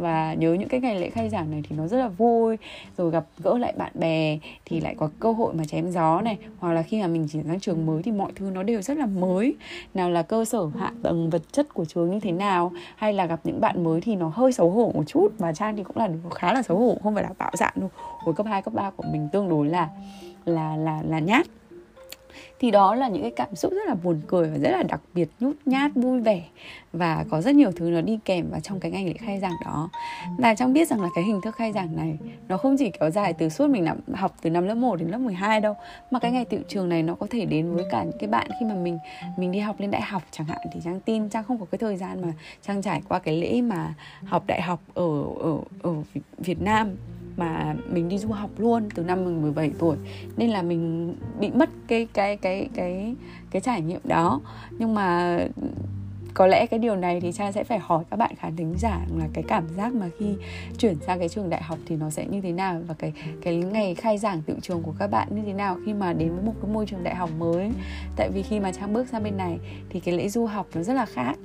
và 0.00 0.34
nhớ 0.34 0.52
những 0.54 0.68
cái 0.68 0.80
ngày 0.80 1.00
lễ 1.00 1.10
khai 1.10 1.28
giảng 1.28 1.50
này 1.50 1.62
thì 1.68 1.76
nó 1.76 1.86
rất 1.86 1.98
là 1.98 2.08
vui. 2.08 2.56
Rồi 2.96 3.10
gặp 3.10 3.24
gỡ 3.38 3.58
lại 3.58 3.74
bạn 3.76 3.92
bè 3.94 4.38
thì 4.64 4.80
lại 4.80 4.94
có 4.98 5.10
cơ 5.20 5.32
hội 5.32 5.54
mà 5.54 5.64
chém 5.64 5.90
gió 5.90 6.20
này. 6.20 6.38
Hoặc 6.58 6.72
là 6.72 6.82
khi 6.82 7.00
mà 7.00 7.06
mình 7.06 7.28
chuyển 7.32 7.44
sang 7.48 7.60
trường 7.60 7.86
mới 7.86 8.02
thì 8.02 8.12
mọi 8.12 8.32
thứ 8.34 8.50
nó 8.54 8.62
đều 8.62 8.82
rất 8.82 8.96
là 8.96 9.06
mới. 9.06 9.54
Nào 9.94 10.10
là 10.10 10.22
cơ 10.22 10.44
sở 10.44 10.70
hạ 10.78 10.92
tầng 11.02 11.30
vật 11.30 11.42
chất 11.52 11.74
của 11.74 11.84
trường 11.84 12.10
như 12.10 12.20
thế 12.20 12.32
nào 12.32 12.72
hay 12.96 13.12
là 13.12 13.26
gặp 13.26 13.40
những 13.44 13.60
bạn 13.60 13.84
mới 13.84 14.00
thì 14.00 14.16
nó 14.16 14.28
hơi 14.34 14.52
xấu 14.52 14.70
hổ 14.70 14.92
một 14.94 15.04
chút. 15.06 15.28
Và 15.38 15.52
trang 15.52 15.76
thì 15.76 15.82
cũng 15.82 15.96
là 15.96 16.08
khá 16.34 16.52
là 16.52 16.62
xấu 16.62 16.78
hổ 16.78 16.98
không 17.02 17.14
phải 17.14 17.24
là 17.24 17.30
bạo 17.38 17.50
dạn 17.54 17.72
đâu. 17.76 17.90
Hồi 17.96 18.34
cấp 18.34 18.46
2, 18.46 18.62
cấp 18.62 18.74
3 18.74 18.90
của 18.90 19.04
mình 19.12 19.28
tương 19.32 19.48
đối 19.48 19.68
là 19.68 19.88
là 20.44 20.76
là 20.76 21.02
là 21.08 21.18
nhát 21.18 21.46
thì 22.60 22.70
đó 22.70 22.94
là 22.94 23.08
những 23.08 23.22
cái 23.22 23.30
cảm 23.30 23.56
xúc 23.56 23.72
rất 23.72 23.86
là 23.86 23.94
buồn 23.94 24.20
cười 24.26 24.50
và 24.50 24.58
rất 24.58 24.70
là 24.70 24.82
đặc 24.82 25.00
biệt, 25.14 25.28
nhút 25.40 25.56
nhát, 25.66 25.90
vui 25.94 26.20
vẻ 26.20 26.42
và 26.92 27.24
có 27.30 27.40
rất 27.40 27.54
nhiều 27.54 27.72
thứ 27.76 27.90
nó 27.90 28.00
đi 28.00 28.18
kèm 28.24 28.50
vào 28.50 28.60
trong 28.60 28.80
cái 28.80 28.90
ngày 28.90 29.06
lễ 29.06 29.12
khai 29.12 29.40
giảng 29.40 29.52
đó. 29.64 29.88
Và 30.38 30.54
trong 30.54 30.72
biết 30.72 30.88
rằng 30.88 31.00
là 31.00 31.08
cái 31.14 31.24
hình 31.24 31.40
thức 31.40 31.54
khai 31.56 31.72
giảng 31.72 31.96
này, 31.96 32.18
nó 32.48 32.56
không 32.56 32.76
chỉ 32.78 32.90
kéo 33.00 33.10
dài 33.10 33.32
từ 33.32 33.48
suốt 33.48 33.70
mình 33.70 33.86
học 34.14 34.34
từ 34.42 34.50
năm 34.50 34.66
lớp 34.66 34.74
1 34.74 34.96
đến 34.96 35.08
lớp 35.08 35.18
12 35.18 35.60
đâu, 35.60 35.74
mà 36.10 36.18
cái 36.18 36.30
ngày 36.30 36.44
tiệu 36.44 36.60
trường 36.68 36.88
này 36.88 37.02
nó 37.02 37.14
có 37.14 37.26
thể 37.30 37.44
đến 37.44 37.74
với 37.74 37.84
cả 37.90 38.02
những 38.02 38.18
cái 38.18 38.28
bạn 38.28 38.48
khi 38.60 38.66
mà 38.66 38.74
mình 38.74 38.98
mình 39.36 39.52
đi 39.52 39.58
học 39.58 39.80
lên 39.80 39.90
đại 39.90 40.02
học 40.02 40.22
chẳng 40.30 40.46
hạn. 40.46 40.58
Thì 40.72 40.80
trang 40.84 41.00
tin 41.00 41.28
trang 41.28 41.44
không 41.44 41.58
có 41.58 41.66
cái 41.70 41.78
thời 41.78 41.96
gian 41.96 42.22
mà 42.22 42.32
trang 42.66 42.82
trải 42.82 43.02
qua 43.08 43.18
cái 43.18 43.36
lễ 43.36 43.62
mà 43.62 43.94
học 44.24 44.44
đại 44.46 44.62
học 44.62 44.80
ở 44.94 45.22
ở 45.40 45.58
ở 45.82 45.94
Việt 46.38 46.62
Nam 46.62 46.96
mà 47.40 47.74
mình 47.88 48.08
đi 48.08 48.18
du 48.18 48.28
học 48.28 48.50
luôn 48.58 48.88
từ 48.94 49.02
năm 49.02 49.24
mình 49.24 49.42
17 49.42 49.70
tuổi, 49.78 49.96
nên 50.36 50.50
là 50.50 50.62
mình 50.62 51.14
bị 51.40 51.50
mất 51.50 51.70
cái 51.88 52.06
cái 52.12 52.36
cái 52.36 52.68
cái 52.74 53.14
cái 53.50 53.62
trải 53.62 53.80
nghiệm 53.80 54.00
đó. 54.04 54.40
Nhưng 54.78 54.94
mà 54.94 55.38
có 56.34 56.46
lẽ 56.46 56.66
cái 56.66 56.78
điều 56.78 56.96
này 56.96 57.20
thì 57.20 57.32
cha 57.32 57.52
sẽ 57.52 57.64
phải 57.64 57.78
hỏi 57.78 58.04
các 58.10 58.16
bạn 58.16 58.34
khán 58.36 58.56
thính 58.56 58.74
giả 58.78 59.00
là 59.18 59.24
cái 59.32 59.44
cảm 59.48 59.64
giác 59.76 59.94
mà 59.94 60.08
khi 60.18 60.34
chuyển 60.78 60.96
sang 61.06 61.18
cái 61.18 61.28
trường 61.28 61.50
đại 61.50 61.62
học 61.62 61.78
thì 61.86 61.96
nó 61.96 62.10
sẽ 62.10 62.26
như 62.26 62.40
thế 62.40 62.52
nào 62.52 62.82
và 62.86 62.94
cái 62.94 63.12
cái 63.42 63.56
ngày 63.56 63.94
khai 63.94 64.18
giảng 64.18 64.42
tự 64.42 64.54
trường 64.62 64.82
của 64.82 64.94
các 64.98 65.06
bạn 65.06 65.28
như 65.30 65.42
thế 65.46 65.52
nào 65.52 65.76
khi 65.86 65.94
mà 65.94 66.12
đến 66.12 66.34
với 66.34 66.44
một 66.44 66.54
cái 66.62 66.72
môi 66.72 66.86
trường 66.86 67.04
đại 67.04 67.14
học 67.14 67.30
mới. 67.38 67.70
Tại 68.16 68.30
vì 68.34 68.42
khi 68.42 68.60
mà 68.60 68.72
trang 68.72 68.92
bước 68.92 69.08
sang 69.08 69.22
bên 69.22 69.36
này 69.36 69.58
thì 69.90 70.00
cái 70.00 70.14
lễ 70.16 70.28
du 70.28 70.46
học 70.46 70.66
nó 70.74 70.82
rất 70.82 70.94
là 70.94 71.06
khác. 71.06 71.38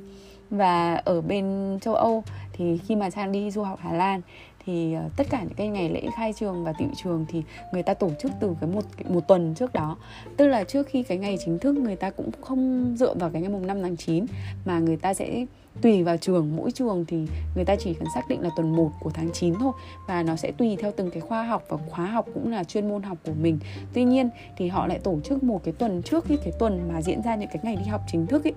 Và 0.49 0.95
ở 0.95 1.21
bên 1.21 1.77
châu 1.81 1.95
Âu 1.95 2.23
thì 2.53 2.77
khi 2.77 2.95
mà 2.95 3.09
trang 3.09 3.31
đi 3.31 3.51
du 3.51 3.63
học 3.63 3.79
Hà 3.81 3.93
Lan 3.93 4.21
thì 4.65 4.93
ờ, 4.93 5.09
tất 5.17 5.27
cả 5.29 5.43
những 5.43 5.53
cái 5.53 5.67
ngày 5.67 5.89
lễ 5.89 6.01
khai 6.15 6.33
trường 6.33 6.63
và 6.63 6.73
tiệu 6.77 6.87
trường 7.03 7.25
thì 7.29 7.43
người 7.73 7.83
ta 7.83 7.93
tổ 7.93 8.09
chức 8.19 8.31
từ 8.39 8.55
cái 8.61 8.69
một 8.69 8.83
một 9.09 9.27
tuần 9.27 9.55
trước 9.55 9.73
đó. 9.73 9.97
Tức 10.37 10.47
là 10.47 10.63
trước 10.63 10.87
khi 10.87 11.03
cái 11.03 11.17
ngày 11.17 11.37
chính 11.45 11.59
thức, 11.59 11.75
người 11.75 11.95
ta 11.95 12.09
cũng 12.09 12.31
không 12.41 12.93
dựa 12.97 13.13
vào 13.13 13.29
cái 13.29 13.41
ngày 13.41 13.51
mùng 13.51 13.67
5 13.67 13.81
tháng 13.81 13.97
9 13.97 14.25
mà 14.65 14.79
người 14.79 14.97
ta 14.97 15.13
sẽ 15.13 15.45
tùy 15.81 16.03
vào 16.03 16.17
trường 16.17 16.55
mỗi 16.55 16.71
trường 16.71 17.05
thì 17.07 17.17
người 17.55 17.65
ta 17.65 17.75
chỉ 17.75 17.93
cần 17.93 18.07
xác 18.15 18.21
định 18.29 18.41
là 18.41 18.49
tuần 18.55 18.75
1 18.75 18.91
của 18.99 19.09
tháng 19.09 19.29
9 19.33 19.53
thôi. 19.59 19.71
Và 20.07 20.23
nó 20.23 20.35
sẽ 20.35 20.51
tùy 20.51 20.77
theo 20.79 20.91
từng 20.97 21.11
cái 21.11 21.21
khoa 21.21 21.43
học 21.43 21.63
và 21.69 21.77
khóa 21.89 22.05
học 22.05 22.25
cũng 22.33 22.51
là 22.51 22.63
chuyên 22.63 22.89
môn 22.89 23.03
học 23.03 23.17
của 23.25 23.33
mình. 23.41 23.59
Tuy 23.93 24.03
nhiên 24.03 24.29
thì 24.57 24.67
họ 24.67 24.87
lại 24.87 24.99
tổ 24.99 25.19
chức 25.23 25.43
một 25.43 25.63
cái 25.63 25.73
tuần 25.73 26.01
trước 26.01 26.25
cái 26.27 26.37
cái 26.43 26.53
tuần 26.59 26.89
mà 26.93 27.01
diễn 27.01 27.21
ra 27.21 27.35
những 27.35 27.49
cái 27.49 27.59
ngày 27.63 27.75
đi 27.75 27.85
học 27.85 28.01
chính 28.07 28.27
thức 28.27 28.43
ấy 28.43 28.53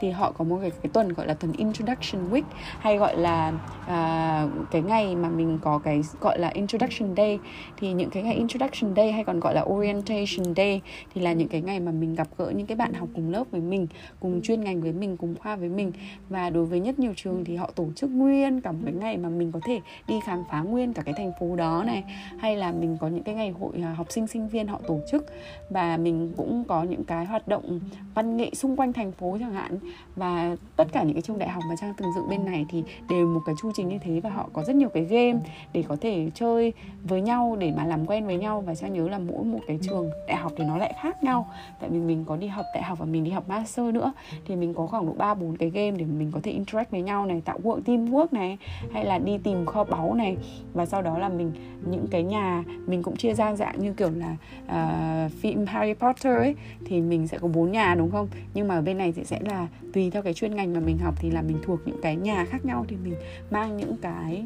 thì 0.00 0.10
họ 0.10 0.32
có 0.32 0.44
một 0.44 0.58
cái, 0.60 0.70
cái 0.70 0.90
tuần 0.92 1.12
gọi 1.12 1.26
là 1.26 1.34
tuần 1.34 1.52
introduction 1.52 2.30
week 2.30 2.42
hay 2.78 2.98
gọi 2.98 3.16
là 3.16 3.52
uh, 3.82 4.70
cái 4.70 4.82
ngày 4.82 5.16
mà 5.16 5.28
mình 5.28 5.58
có 5.62 5.78
cái 5.78 6.02
gọi 6.20 6.38
là 6.38 6.48
introduction 6.48 7.16
day. 7.16 7.38
Thì 7.76 7.92
những 7.92 8.10
cái 8.10 8.22
ngày 8.22 8.34
introduction 8.34 8.94
day 8.96 9.12
hay 9.12 9.24
còn 9.24 9.40
gọi 9.40 9.54
là 9.54 9.62
orientation 9.62 10.54
day 10.56 10.80
thì 11.14 11.20
là 11.20 11.32
những 11.32 11.48
cái 11.48 11.60
ngày 11.60 11.80
mà 11.80 11.92
mình 11.92 12.14
gặp 12.14 12.28
gỡ 12.38 12.52
những 12.56 12.66
cái 12.66 12.76
bạn 12.76 12.94
học 12.94 13.08
cùng 13.14 13.30
lớp 13.30 13.44
với 13.50 13.60
mình 13.60 13.86
cùng 14.20 14.42
chuyên 14.42 14.60
ngành 14.60 14.80
với 14.80 14.92
mình 14.92 15.16
cùng 15.16 15.34
khoa 15.36 15.56
với 15.56 15.68
mình. 15.68 15.92
Và 16.28 16.50
đối 16.50 16.57
với 16.64 16.80
nhất 16.80 16.98
nhiều 16.98 17.12
trường 17.16 17.44
thì 17.44 17.56
họ 17.56 17.70
tổ 17.74 17.86
chức 17.96 18.10
nguyên 18.10 18.60
cả 18.60 18.72
một 18.72 18.78
cái 18.84 18.94
ngày 18.94 19.16
mà 19.16 19.28
mình 19.28 19.52
có 19.52 19.60
thể 19.66 19.80
đi 20.08 20.14
khám 20.24 20.44
phá 20.50 20.62
nguyên 20.62 20.92
cả 20.92 21.02
cái 21.02 21.14
thành 21.14 21.32
phố 21.40 21.56
đó 21.56 21.84
này. 21.86 22.04
Hay 22.38 22.56
là 22.56 22.72
mình 22.72 22.96
có 23.00 23.08
những 23.08 23.22
cái 23.22 23.34
ngày 23.34 23.50
hội 23.50 23.72
à, 23.82 23.92
học 23.92 24.06
sinh 24.10 24.26
sinh 24.26 24.48
viên 24.48 24.66
họ 24.66 24.80
tổ 24.88 25.00
chức. 25.10 25.26
Và 25.70 25.96
mình 25.96 26.32
cũng 26.36 26.64
có 26.68 26.82
những 26.82 27.04
cái 27.04 27.24
hoạt 27.24 27.48
động 27.48 27.80
văn 28.14 28.36
nghệ 28.36 28.50
xung 28.54 28.76
quanh 28.76 28.92
thành 28.92 29.12
phố 29.12 29.36
chẳng 29.40 29.52
hạn. 29.52 29.78
Và 30.16 30.56
tất 30.76 30.88
cả 30.92 31.02
những 31.02 31.14
cái 31.14 31.22
trường 31.22 31.38
đại 31.38 31.48
học 31.48 31.62
mà 31.68 31.74
trang 31.80 31.94
từng 31.96 32.08
dự 32.16 32.22
bên 32.30 32.44
này 32.44 32.66
thì 32.68 32.84
đều 33.10 33.26
một 33.26 33.40
cái 33.46 33.54
chu 33.62 33.70
trình 33.74 33.88
như 33.88 33.98
thế. 33.98 34.20
Và 34.20 34.30
họ 34.30 34.48
có 34.52 34.64
rất 34.64 34.76
nhiều 34.76 34.88
cái 34.88 35.04
game 35.04 35.38
để 35.72 35.84
có 35.88 35.96
thể 36.00 36.30
chơi 36.34 36.72
với 37.04 37.20
nhau, 37.20 37.56
để 37.58 37.72
mà 37.76 37.86
làm 37.86 38.06
quen 38.06 38.26
với 38.26 38.36
nhau. 38.36 38.60
Và 38.60 38.74
trang 38.74 38.92
nhớ 38.92 39.08
là 39.08 39.18
mỗi 39.18 39.44
một 39.44 39.60
cái 39.66 39.78
trường 39.82 40.10
đại 40.28 40.36
học 40.36 40.52
thì 40.56 40.64
nó 40.64 40.78
lại 40.78 40.94
khác 41.02 41.24
nhau. 41.24 41.46
Tại 41.80 41.90
vì 41.90 41.98
mình 41.98 42.24
có 42.24 42.36
đi 42.36 42.46
học 42.46 42.66
đại 42.74 42.82
học 42.82 42.98
và 42.98 43.06
mình 43.06 43.24
đi 43.24 43.30
học 43.30 43.48
master 43.48 43.94
nữa. 43.94 44.12
Thì 44.46 44.56
mình 44.56 44.74
có 44.74 44.86
khoảng 44.86 45.06
độ 45.06 45.12
ba 45.12 45.34
bốn 45.34 45.56
cái 45.56 45.70
game 45.70 45.90
để 45.90 46.04
mình 46.04 46.30
có 46.32 46.40
thể 46.42 46.47
interact 46.50 46.90
với 46.90 47.02
nhau 47.02 47.26
này 47.26 47.42
tạo 47.44 47.58
work 47.62 47.80
team 47.80 48.06
work 48.06 48.26
này 48.30 48.58
hay 48.92 49.04
là 49.04 49.18
đi 49.18 49.38
tìm 49.38 49.66
kho 49.66 49.84
báu 49.84 50.14
này. 50.14 50.36
Và 50.72 50.86
sau 50.86 51.02
đó 51.02 51.18
là 51.18 51.28
mình 51.28 51.52
những 51.90 52.06
cái 52.10 52.22
nhà 52.22 52.64
mình 52.86 53.02
cũng 53.02 53.16
chia 53.16 53.34
ra 53.34 53.56
dạng 53.56 53.80
như 53.80 53.92
kiểu 53.92 54.10
là 54.10 54.36
uh, 54.66 55.32
phim 55.32 55.66
Harry 55.66 55.94
Potter 55.94 56.36
ấy 56.36 56.54
thì 56.84 57.00
mình 57.00 57.26
sẽ 57.26 57.38
có 57.38 57.48
bốn 57.48 57.72
nhà 57.72 57.94
đúng 57.94 58.10
không? 58.10 58.28
Nhưng 58.54 58.68
mà 58.68 58.74
ở 58.74 58.82
bên 58.82 58.98
này 58.98 59.12
thì 59.12 59.24
sẽ 59.24 59.40
là 59.40 59.66
tùy 59.92 60.10
theo 60.10 60.22
cái 60.22 60.34
chuyên 60.34 60.56
ngành 60.56 60.72
mà 60.74 60.80
mình 60.80 60.98
học 60.98 61.14
thì 61.18 61.30
là 61.30 61.42
mình 61.42 61.58
thuộc 61.62 61.80
những 61.86 62.00
cái 62.02 62.16
nhà 62.16 62.44
khác 62.44 62.64
nhau 62.64 62.84
thì 62.88 62.96
mình 63.04 63.14
mang 63.50 63.76
những 63.76 63.96
cái 64.02 64.44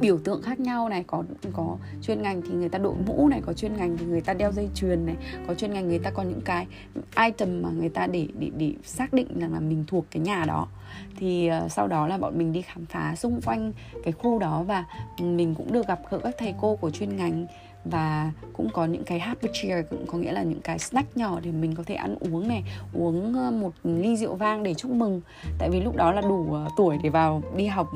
biểu 0.00 0.18
tượng 0.18 0.42
khác 0.42 0.60
nhau 0.60 0.88
này 0.88 1.04
có 1.06 1.24
có 1.52 1.76
chuyên 2.02 2.22
ngành 2.22 2.42
thì 2.42 2.48
người 2.50 2.68
ta 2.68 2.78
đội 2.78 2.94
mũ 3.06 3.28
này 3.28 3.40
có 3.46 3.52
chuyên 3.52 3.76
ngành 3.76 3.96
thì 3.98 4.06
người 4.06 4.20
ta 4.20 4.34
đeo 4.34 4.52
dây 4.52 4.68
chuyền 4.74 5.06
này 5.06 5.16
có 5.46 5.54
chuyên 5.54 5.72
ngành 5.72 5.88
người 5.88 5.98
ta 5.98 6.10
có 6.10 6.22
những 6.22 6.40
cái 6.44 6.66
item 7.16 7.62
mà 7.62 7.68
người 7.70 7.88
ta 7.88 8.06
để 8.06 8.28
để 8.38 8.50
để 8.56 8.74
xác 8.84 9.12
định 9.12 9.40
rằng 9.40 9.52
là 9.52 9.60
mình 9.60 9.84
thuộc 9.86 10.04
cái 10.10 10.22
nhà 10.22 10.44
đó. 10.44 10.68
Thì 11.16 11.50
uh, 11.64 11.72
sau 11.72 11.88
đó 11.88 12.06
là 12.06 12.18
bọn 12.18 12.38
mình 12.38 12.52
đi 12.52 12.62
khám 12.62 12.86
phá 12.86 13.14
xung 13.16 13.40
quanh 13.40 13.72
cái 14.04 14.12
khu 14.12 14.38
đó 14.38 14.62
và 14.62 14.84
mình 15.20 15.54
cũng 15.54 15.72
được 15.72 15.86
gặp 15.86 16.00
gỡ 16.10 16.18
các 16.18 16.34
thầy 16.38 16.54
cô 16.60 16.76
của 16.76 16.90
chuyên 16.90 17.16
ngành 17.16 17.46
và 17.84 18.30
cũng 18.52 18.68
có 18.72 18.84
những 18.84 19.04
cái 19.04 19.18
happy 19.18 19.48
cheer 19.52 19.86
cũng 19.90 20.06
có 20.06 20.18
nghĩa 20.18 20.32
là 20.32 20.42
những 20.42 20.60
cái 20.60 20.78
snack 20.78 21.16
nhỏ 21.16 21.40
để 21.42 21.50
mình 21.52 21.74
có 21.74 21.82
thể 21.86 21.94
ăn 21.94 22.16
uống 22.20 22.48
này, 22.48 22.64
uống 22.94 23.32
một 23.60 23.72
ly 23.84 24.16
rượu 24.16 24.34
vang 24.34 24.62
để 24.62 24.74
chúc 24.74 24.90
mừng. 24.90 25.20
Tại 25.58 25.70
vì 25.70 25.80
lúc 25.80 25.96
đó 25.96 26.12
là 26.12 26.20
đủ 26.20 26.52
ờ, 26.52 26.68
tuổi 26.76 26.98
để 27.02 27.08
vào 27.08 27.42
đi 27.56 27.66
học 27.66 27.88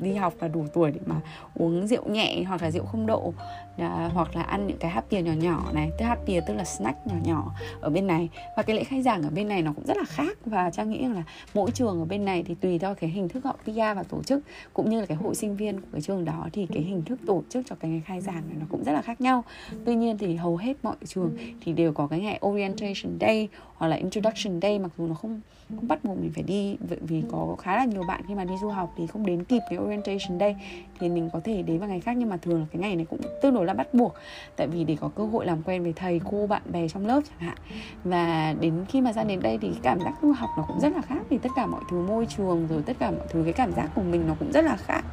đi 0.00 0.14
học 0.14 0.34
là 0.40 0.48
đủ 0.48 0.66
tuổi 0.74 0.90
để 0.90 1.00
mà 1.06 1.16
uống 1.54 1.86
rượu 1.86 2.08
nhẹ 2.08 2.42
hoặc 2.48 2.62
là 2.62 2.70
rượu 2.70 2.84
không 2.84 3.06
độ 3.06 3.34
à, 3.78 4.10
hoặc 4.14 4.36
là 4.36 4.42
ăn 4.42 4.66
những 4.66 4.78
cái 4.78 4.90
happy 4.90 5.22
nhỏ 5.22 5.32
nhỏ 5.32 5.70
này. 5.74 5.90
Tức 5.98 6.04
happy 6.04 6.40
tức 6.46 6.54
là 6.54 6.64
snack 6.64 7.06
nhỏ 7.06 7.14
nhỏ 7.24 7.52
ở 7.80 7.90
bên 7.90 8.06
này. 8.06 8.28
Và 8.56 8.62
cái 8.62 8.76
lễ 8.76 8.84
khai 8.84 9.02
giảng 9.02 9.22
ở 9.22 9.30
bên 9.30 9.48
này 9.48 9.62
nó 9.62 9.72
cũng 9.72 9.86
rất 9.86 9.96
là 9.96 10.04
khác 10.06 10.38
và 10.46 10.70
trang 10.70 10.90
nghĩ 10.90 11.02
rằng 11.02 11.14
là 11.14 11.22
mỗi 11.54 11.70
trường 11.70 12.00
ở 12.00 12.04
bên 12.04 12.24
này 12.24 12.42
thì 12.42 12.54
tùy 12.54 12.78
theo 12.78 12.94
cái 12.94 13.10
hình 13.10 13.28
thức 13.28 13.44
họ 13.44 13.56
kia 13.66 13.94
và 13.96 14.02
tổ 14.02 14.22
chức 14.22 14.42
cũng 14.72 14.90
như 14.90 15.00
là 15.00 15.06
cái 15.06 15.16
hội 15.16 15.34
sinh 15.34 15.56
viên 15.56 15.80
của 15.80 15.86
cái 15.92 16.00
trường 16.00 16.24
đó 16.24 16.48
thì 16.52 16.66
cái 16.66 16.82
hình 16.82 17.02
thức 17.02 17.18
tổ 17.26 17.42
chức 17.48 17.66
cho 17.66 17.76
cái 17.80 17.90
ngày 17.90 18.02
khai 18.06 18.20
giảng 18.20 18.42
này 18.48 18.56
nó 18.60 18.66
cũng 18.68 18.84
rất 18.84 18.92
là 18.92 19.02
khác 19.02 19.20
nhau. 19.20 19.44
Tuy 19.84 19.94
nhiên 19.94 20.18
thì 20.18 20.36
hầu 20.36 20.56
hết 20.56 20.74
mọi 20.82 20.96
trường 21.04 21.36
thì 21.60 21.72
đều 21.72 21.92
có 21.92 22.06
cái 22.06 22.20
ngày 22.20 22.40
orientation 22.46 23.18
day 23.20 23.48
hoặc 23.76 23.88
là 23.88 23.96
introduction 23.96 24.60
day 24.60 24.78
mặc 24.78 24.90
dù 24.98 25.06
nó 25.06 25.14
không 25.14 25.40
không 25.68 25.88
bắt 25.88 26.04
buộc 26.04 26.18
mình 26.18 26.30
phải 26.34 26.42
đi 26.42 26.76
vì 27.00 27.22
có 27.30 27.56
khá 27.58 27.76
là 27.76 27.84
nhiều 27.84 28.02
bạn 28.08 28.22
khi 28.28 28.34
mà 28.34 28.44
đi 28.44 28.54
du 28.60 28.68
học 28.68 28.94
thì 28.96 29.06
không 29.06 29.26
đến 29.26 29.44
kịp 29.44 29.60
cái 29.70 29.78
orientation 29.78 30.40
day 30.40 30.56
thì 31.00 31.08
mình 31.08 31.30
có 31.32 31.40
thể 31.44 31.62
đến 31.62 31.78
vào 31.78 31.88
ngày 31.88 32.00
khác 32.00 32.16
nhưng 32.16 32.28
mà 32.28 32.36
thường 32.36 32.60
là 32.60 32.66
cái 32.72 32.80
ngày 32.82 32.96
này 32.96 33.06
cũng 33.10 33.20
tương 33.42 33.54
đối 33.54 33.66
là 33.66 33.74
bắt 33.74 33.94
buộc. 33.94 34.14
Tại 34.56 34.66
vì 34.66 34.84
để 34.84 34.96
có 35.00 35.10
cơ 35.16 35.26
hội 35.26 35.46
làm 35.46 35.62
quen 35.62 35.82
với 35.82 35.92
thầy 35.92 36.20
cô 36.30 36.46
bạn 36.46 36.62
bè 36.72 36.88
trong 36.88 37.06
lớp 37.06 37.20
chẳng 37.30 37.48
hạn. 37.48 37.58
Và 38.04 38.54
đến 38.60 38.84
khi 38.88 39.00
mà 39.00 39.12
ra 39.12 39.24
đến 39.24 39.42
đây 39.42 39.58
thì 39.60 39.70
cảm 39.82 40.00
giác 40.00 40.12
du 40.22 40.32
học 40.32 40.50
nó 40.56 40.64
cũng 40.68 40.80
rất 40.80 40.92
là 40.92 41.02
khác 41.02 41.20
vì 41.28 41.38
tất 41.38 41.48
cả 41.56 41.66
mọi 41.66 41.80
thứ 41.90 42.00
môi 42.00 42.26
trường 42.36 42.66
rồi 42.66 42.82
tất 42.86 42.96
cả 42.98 43.10
mọi 43.10 43.26
thứ 43.30 43.42
cái 43.44 43.52
cảm 43.52 43.72
giác 43.72 43.88
của 43.94 44.02
mình 44.02 44.28
nó 44.28 44.34
cũng 44.38 44.52
rất 44.52 44.64
là 44.64 44.76
khác. 44.76 45.04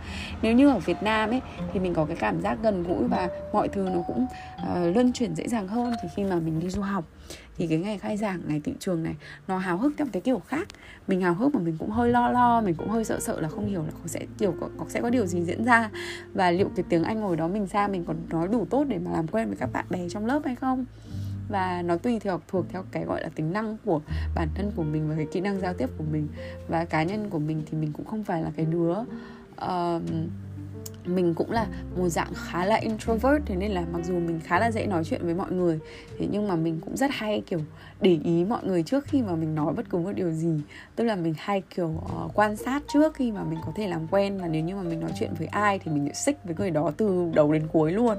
Nếu 0.42 0.54
như 0.54 0.70
ở 0.70 0.80
Việt 0.80 0.98
Nam 1.04 1.30
ấy 1.30 1.42
thì 1.74 1.80
mình 1.80 1.94
có 1.94 2.06
cái 2.06 2.16
cảm 2.16 2.42
giác 2.42 2.58
gần 2.64 2.84
gũi 2.84 3.08
và 3.08 3.30
mọi 3.54 3.68
thứ 3.68 3.90
nó 3.94 4.02
cũng 4.08 4.26
uh, 4.72 4.96
luân 4.96 5.14
chuyển 5.14 5.36
dễ 5.36 5.48
dàng 5.48 5.68
hơn. 5.68 5.94
Thì 6.04 6.10
khi 6.16 6.24
mà 6.24 6.36
mình 6.36 6.60
đi 6.60 6.70
du 6.70 6.82
học 6.82 7.06
thì 7.58 7.68
cái 7.68 7.78
ngày 7.78 7.98
khai 7.98 8.18
giảng 8.18 8.42
ngày 8.48 8.62
tự 8.64 8.72
trường 8.80 9.04
này 9.04 9.16
nó 9.48 9.58
hào 9.58 9.78
hức 9.78 9.94
theo 9.98 10.08
cái 10.12 10.22
kiểu 10.22 10.40
khác. 10.40 10.68
Mình 11.08 11.22
hào 11.22 11.34
hức 11.34 11.56
mà 11.56 11.62
mình 11.62 11.76
cũng 11.80 11.90
hơi 11.90 12.12
lo 12.12 12.32
lo 12.32 12.62
mình 12.62 12.76
cũng 12.76 12.90
hơi 12.90 13.06
sợ 13.06 13.20
sợ 13.20 13.42
là 13.42 13.50
không 13.50 13.68
hiểu 13.68 13.84
là 13.84 13.92
có 13.92 14.08
sẽ 14.08 14.26
điều 14.40 14.54
có, 14.62 14.70
có 14.78 14.86
sẽ 14.90 15.02
có 15.02 15.10
điều 15.10 15.26
gì 15.26 15.42
diễn 15.42 15.64
ra. 15.64 15.90
Và 16.34 16.52
liệu 16.52 16.70
cái 16.76 16.86
tiếng 16.90 17.04
anh 17.04 17.20
ngồi 17.20 17.36
đó 17.36 17.48
mình 17.48 17.68
ra 17.68 17.88
mình 17.88 18.06
còn 18.06 18.18
nói 18.30 18.48
đủ 18.48 18.68
tốt 18.70 18.84
để 18.84 19.00
mà 19.00 19.12
làm 19.12 19.28
quen 19.28 19.48
với 19.48 19.58
các 19.58 19.70
bạn 19.74 19.86
bè 19.90 20.10
trong 20.10 20.26
lớp 20.26 20.42
hay 20.46 20.56
không? 20.56 20.86
Và 21.50 21.82
nó 21.82 21.98
tùy 21.98 22.20
theo 22.20 22.42
thuộc 22.48 22.66
theo 22.70 22.84
cái 22.92 23.06
gọi 23.06 23.22
là 23.22 23.30
tính 23.36 23.54
năng 23.54 23.78
của 23.86 24.02
bản 24.36 24.48
thân 24.56 24.72
của 24.76 24.84
mình 24.84 25.10
và 25.10 25.16
cái 25.16 25.28
kỹ 25.32 25.42
năng 25.42 25.60
giao 25.60 25.74
tiếp 25.74 25.90
của 25.98 26.04
mình. 26.12 26.28
Và 26.68 26.86
cá 26.86 27.04
nhân 27.04 27.30
của 27.30 27.40
mình 27.40 27.64
thì 27.72 27.78
mình 27.78 27.94
cũng 27.94 28.06
không 28.06 28.24
phải 28.24 28.42
là 28.42 28.52
cái 28.56 28.66
đứa 28.66 28.92
uh, 28.92 30.02
mình 31.06 31.34
cũng 31.34 31.52
là 31.52 31.68
một 31.98 32.10
dạng 32.10 32.34
khá 32.34 32.66
là 32.66 32.76
introvert 32.76 33.46
thế 33.46 33.56
nên 33.56 33.72
là 33.72 33.84
mặc 33.94 34.02
dù 34.06 34.14
mình 34.14 34.40
khá 34.44 34.60
là 34.60 34.72
dễ 34.72 34.86
nói 34.86 35.04
chuyện 35.04 35.22
với 35.24 35.34
mọi 35.34 35.52
người 35.52 35.80
thế 36.20 36.28
nhưng 36.32 36.48
mà 36.48 36.56
mình 36.56 36.80
cũng 36.86 36.98
rất 36.98 37.12
hay 37.12 37.44
kiểu 37.48 37.60
để 38.04 38.20
ý 38.24 38.46
mọi 38.46 38.64
người 38.64 38.84
trước 38.84 39.06
khi 39.06 39.22
mà 39.22 39.36
mình 39.36 39.56
nói 39.56 39.74
bất 39.74 39.90
cứ 39.90 39.98
một 39.98 40.12
điều 40.12 40.32
gì. 40.32 40.62
Tức 40.96 41.04
là 41.04 41.16
mình 41.16 41.34
hay 41.38 41.62
kiểu 41.76 41.88
uh, 41.88 42.32
quan 42.34 42.56
sát 42.56 42.84
trước 42.94 43.14
khi 43.14 43.32
mà 43.32 43.44
mình 43.44 43.60
có 43.66 43.72
thể 43.76 43.88
làm 43.88 44.08
quen 44.12 44.38
và 44.38 44.48
nếu 44.48 44.64
như 44.64 44.76
mà 44.76 44.82
mình 44.82 45.00
nói 45.00 45.12
chuyện 45.20 45.34
với 45.38 45.48
ai 45.48 45.80
thì 45.80 45.92
mình 45.92 46.08
sẽ 46.08 46.14
xích 46.14 46.38
với 46.44 46.56
người 46.58 46.72
đó 46.72 46.92
từ 46.98 47.32
đầu 47.34 47.54
đến 47.54 47.68
cuối 47.74 47.92
luôn. 47.92 48.18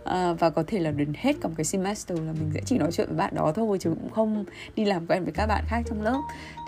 Uh, 0.00 0.40
và 0.40 0.50
có 0.50 0.64
thể 0.66 0.78
là 0.78 0.90
đến 0.90 1.12
hết 1.16 1.36
cả 1.40 1.48
một 1.48 1.54
cái 1.56 1.64
semester 1.64 2.18
là 2.18 2.32
mình 2.32 2.50
sẽ 2.54 2.60
chỉ 2.64 2.78
nói 2.78 2.92
chuyện 2.92 3.06
với 3.08 3.16
bạn 3.16 3.34
đó 3.34 3.52
thôi 3.56 3.78
chứ 3.80 3.90
cũng 3.90 4.10
không 4.10 4.44
đi 4.76 4.84
làm 4.84 5.06
quen 5.06 5.24
với 5.24 5.32
các 5.32 5.46
bạn 5.46 5.64
khác 5.66 5.82
trong 5.86 6.02
lớp. 6.02 6.20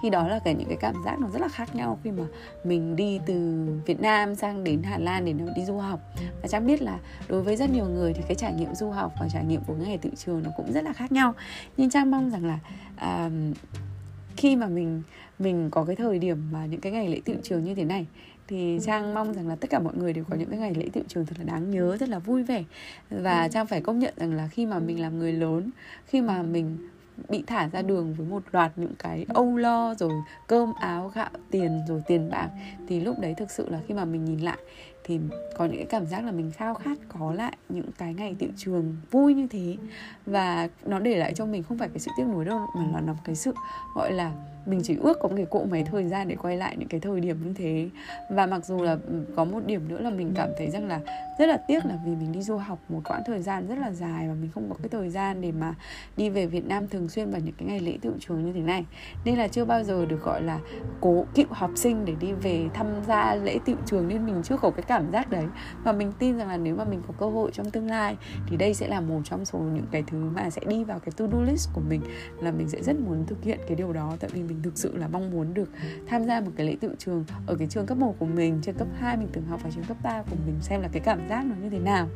Thì 0.03 0.11
đó 0.11 0.29
là 0.29 0.39
cả 0.45 0.53
những 0.53 0.69
cái 0.69 0.79
cảm 0.81 0.95
giác 1.05 1.21
nó 1.21 1.29
rất 1.33 1.43
là 1.43 1.49
khác 1.49 1.75
nhau 1.75 1.99
khi 2.05 2.11
mà 2.11 2.25
mình 2.65 2.97
đi 2.97 3.21
từ 3.27 3.67
Việt 3.87 4.01
Nam 4.01 4.35
sang 4.35 4.65
đến 4.65 4.83
Hà 4.83 4.99
Lan 4.99 5.25
để 5.25 5.33
đi 5.57 5.65
du 5.65 5.79
học. 5.79 6.01
Và 6.43 6.49
chắc 6.49 6.61
biết 6.61 6.83
là 6.83 6.99
đối 7.29 7.43
với 7.43 7.57
rất 7.57 7.71
nhiều 7.71 7.85
người 7.85 8.13
thì 8.13 8.23
cái 8.29 8.35
trải 8.35 8.53
nghiệm 8.53 8.75
du 8.75 8.91
học 8.91 9.13
và 9.21 9.29
trải 9.29 9.45
nghiệm 9.45 9.61
của 9.67 9.75
ngày 9.75 9.99
tự 9.99 10.11
trường 10.17 10.43
nó 10.43 10.51
cũng 10.57 10.73
rất 10.73 10.85
là 10.85 10.93
khác 10.93 11.13
nhau. 11.13 11.35
Nhưng 11.77 11.91
trang 11.91 12.11
mong 12.11 12.31
rằng 12.31 12.45
là 12.45 12.59
uh, 13.27 13.33
khi 14.37 14.57
mà 14.57 14.67
mình 14.67 15.03
mình 15.39 15.71
có 15.71 15.85
cái 15.85 15.97
thời 15.97 16.19
điểm 16.19 16.53
mà 16.53 16.67
những 16.67 16.81
cái 16.81 16.93
ngày 16.93 17.09
lễ 17.09 17.21
tự 17.25 17.37
trường 17.43 17.65
như 17.65 17.75
thế 17.75 17.85
này 17.85 18.07
thì 18.49 18.79
trang 18.83 19.15
mong 19.15 19.33
rằng 19.33 19.49
là 19.49 19.57
tất 19.57 19.71
cả 19.71 19.79
mọi 19.79 19.95
người 19.97 20.13
đều 20.13 20.25
có 20.25 20.37
những 20.37 20.51
cái 20.51 20.59
ngày 20.59 20.75
lễ 20.75 20.89
tự 20.93 21.03
trường 21.09 21.27
thật 21.27 21.35
là 21.39 21.45
đáng 21.45 21.71
nhớ 21.71 21.97
rất 21.97 22.09
là 22.09 22.19
vui 22.19 22.43
vẻ. 22.43 22.65
Và 23.11 23.49
trang 23.49 23.67
phải 23.67 23.81
công 23.81 23.99
nhận 23.99 24.15
rằng 24.17 24.35
là 24.35 24.49
khi 24.49 24.67
mà 24.67 24.79
mình 24.79 25.01
làm 25.01 25.19
người 25.19 25.33
lớn 25.33 25.71
khi 26.07 26.21
mà 26.21 26.43
mình 26.43 26.89
bị 27.29 27.45
thả 27.47 27.69
ra 27.69 27.83
đường 27.83 28.15
với 28.15 28.27
một 28.27 28.43
loạt 28.53 28.73
những 28.77 28.95
cái 28.99 29.27
âu 29.29 29.57
lo 29.57 29.95
rồi 29.95 30.13
cơm 30.47 30.73
áo 30.81 31.13
gạo 31.15 31.31
tiền 31.51 31.81
rồi 31.89 32.03
tiền 32.07 32.31
bạc 32.31 32.49
thì 32.89 33.01
lúc 33.01 33.19
đấy 33.21 33.35
thực 33.37 33.51
sự 33.51 33.69
là 33.69 33.81
khi 33.89 33.95
mà 33.95 34.05
mình 34.05 34.25
nhìn 34.25 34.41
lại 34.41 34.59
thì 35.05 35.21
có 35.57 35.65
những 35.65 35.77
cái 35.77 35.87
cảm 35.87 36.07
giác 36.07 36.25
là 36.25 36.33
mình 36.33 36.51
khao 36.51 36.75
khát 36.75 36.99
có 37.09 37.33
lại 37.33 37.57
những 37.69 37.91
cái 37.99 38.15
ngày 38.15 38.37
tiệu 38.39 38.51
trường 38.57 38.97
vui 39.11 39.35
như 39.35 39.47
thế. 39.47 39.77
Và 40.27 40.69
nó 40.85 40.99
để 40.99 41.17
lại 41.17 41.35
cho 41.35 41.47
mình 41.47 41.63
không 41.63 41.79
phải 41.79 41.89
cái 41.89 41.99
sự 41.99 42.11
tiếc 42.17 42.25
nuối 42.25 42.45
đâu, 42.45 42.67
mà 42.77 42.87
là 42.93 43.01
nó 43.01 43.15
cái 43.25 43.35
sự, 43.35 43.55
gọi 43.95 44.13
là, 44.13 44.33
mình 44.67 44.81
chỉ 44.83 44.97
ước 44.97 45.19
có 45.23 45.29
cái 45.37 45.47
cỗ 45.51 45.65
máy 45.65 45.85
thời 45.91 46.09
gian 46.09 46.29
để 46.29 46.37
quay 46.37 46.57
lại 46.57 46.77
những 46.79 46.89
cái 46.89 47.01
thời 47.01 47.21
điểm 47.21 47.37
như 47.45 47.53
thế. 47.57 47.89
Và 48.31 48.47
mặc 48.47 48.65
dù 48.65 48.83
là 48.83 48.93
ừ, 48.93 49.25
có 49.37 49.45
một 49.45 49.67
điểm 49.67 49.89
nữa 49.89 49.99
là 50.01 50.11
mình 50.11 50.33
cảm 50.35 50.49
thấy 50.59 50.71
rằng 50.71 50.89
là 50.89 51.01
rất 51.39 51.47
là 51.47 51.57
tiếc 51.57 51.87
là 51.87 51.99
vì 52.05 52.15
mình 52.15 52.33
đi 52.33 52.43
du 52.43 52.57
học 52.57 52.79
một 52.89 53.01
quãng 53.05 53.23
thời 53.27 53.43
gian 53.43 53.67
rất 53.67 53.79
là 53.79 53.91
dài 53.91 54.29
và 54.29 54.35
mình 54.35 54.51
không 54.55 54.69
có 54.69 54.77
cái 54.83 54.89
thời 54.89 55.11
gian 55.11 55.41
để 55.41 55.53
mà 55.53 55.75
đi 56.17 56.31
về 56.31 56.47
Việt 56.47 56.67
Nam 56.67 56.89
thường 56.89 57.09
xuyên 57.09 57.31
vào 57.31 57.41
những 57.41 57.55
cái 57.59 57.69
ngày 57.69 57.81
lễ 57.81 57.99
tiệu 58.03 58.13
trường 58.21 58.45
như 58.45 58.53
thế 58.53 58.61
này. 58.61 58.85
Nên 59.25 59.39
là 59.39 59.49
chưa 59.49 59.65
bao 59.65 59.85
giờ 59.85 60.07
được 60.07 60.23
gọi 60.23 60.43
là 60.43 60.59
cố 61.01 61.25
cựu 61.35 61.47
học 61.51 61.71
sinh 61.75 62.05
để 62.05 62.15
đi 62.21 62.33
về 62.33 62.69
tham 62.75 62.87
gia 63.07 63.35
lễ 63.35 63.59
tiệu 63.65 63.77
trường 63.87 64.09
nên 64.09 64.27
mình 64.27 64.43
chưa 64.45 64.57
có 64.57 64.71
cái 64.71 64.83
cảm 64.93 65.13
giác 65.13 65.31
đấy. 65.31 65.45
Và 65.85 65.93
mình 65.93 66.13
tin 66.19 66.39
rằng 66.39 66.49
là 66.49 66.57
nếu 66.57 66.77
mà 66.77 66.85
mình 66.85 67.03
có 67.09 67.15
cơ 67.19 67.27
hội 67.27 67.51
trong 67.53 67.71
tương 67.71 67.87
lai 67.87 68.17
thì 68.47 68.57
đây 68.57 68.75
sẽ 68.75 68.89
là 68.89 69.01
một 69.01 69.21
trong 69.25 69.45
số 69.45 69.59
những 69.59 69.87
cái 69.91 70.05
thứ 70.07 70.19
mà 70.19 70.51
sẽ 70.51 70.61
đi 70.69 70.85
vào 70.85 70.99
cái 70.99 71.13
to 71.17 71.27
do 71.33 71.41
list 71.41 71.69
của 71.73 71.81
mình, 71.89 72.01
là 72.41 72.51
mình 72.51 72.69
sẽ 72.69 72.83
rất 72.83 72.97
muốn 73.01 73.27
thực 73.27 73.43
hiện 73.43 73.59
cái 73.67 73.77
điều 73.77 73.93
đó. 73.93 74.17
Tại 74.21 74.31
vì 74.33 74.43
mình 74.43 74.63
thực 74.63 74.79
sự 74.79 74.97
là 74.97 75.09
mong 75.09 75.31
muốn 75.31 75.55
được 75.55 75.69
tham 76.07 76.25
gia 76.25 76.41
một 76.41 76.51
cái 76.57 76.67
lễ 76.67 76.77
tự 76.81 76.95
trường 76.99 77.25
ở 77.47 77.55
cái 77.55 77.69
trường 77.69 77.87
cấp 77.87 77.99
1 77.99 78.15
của 78.19 78.27
mình, 78.27 78.59
trường 78.63 78.75
cấp 78.75 78.89
2 78.99 79.17
mình 79.17 79.29
từng 79.33 79.45
học 79.45 79.61
và 79.65 79.71
trường 79.71 79.85
cấp 79.85 79.97
3 80.03 80.23
của 80.23 80.37
mình, 80.47 80.55
xem 80.61 80.81
là 80.81 80.89
cái 80.93 81.03
cảm 81.05 81.29
giác 81.29 81.47
nó 81.47 81.55
như 81.63 81.71
thế 81.71 81.79
nào 81.79 82.09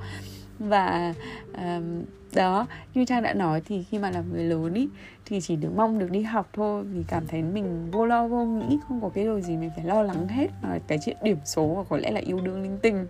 và 0.58 1.14
um, 1.54 2.02
đó 2.34 2.66
như 2.94 3.04
trang 3.04 3.22
đã 3.22 3.34
nói 3.34 3.62
thì 3.66 3.82
khi 3.82 3.98
mà 3.98 4.10
làm 4.10 4.32
người 4.32 4.44
lớn 4.44 4.74
ý 4.74 4.88
thì 5.24 5.40
chỉ 5.40 5.56
được 5.56 5.70
mong 5.76 5.98
được 5.98 6.10
đi 6.10 6.22
học 6.22 6.48
thôi 6.52 6.84
vì 6.84 7.04
cảm 7.08 7.26
thấy 7.26 7.42
mình 7.42 7.90
vô 7.90 8.06
lo 8.06 8.28
vô 8.28 8.44
nghĩ 8.44 8.78
không 8.88 9.00
có 9.00 9.08
cái 9.08 9.24
điều 9.24 9.40
gì 9.40 9.56
mình 9.56 9.70
phải 9.76 9.84
lo 9.84 10.02
lắng 10.02 10.28
hết 10.28 10.46
mà 10.62 10.78
cái 10.86 10.98
chuyện 11.04 11.16
điểm 11.22 11.38
số 11.44 11.66
và 11.66 11.82
có 11.88 11.96
lẽ 11.96 12.10
là 12.10 12.20
yêu 12.20 12.40
đương 12.40 12.62
linh 12.62 12.78
tinh. 12.82 13.06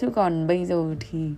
Chứ 0.00 0.10
còn 0.10 0.46
bây 0.46 0.64
giờ 0.66 0.94
thì 1.00 1.30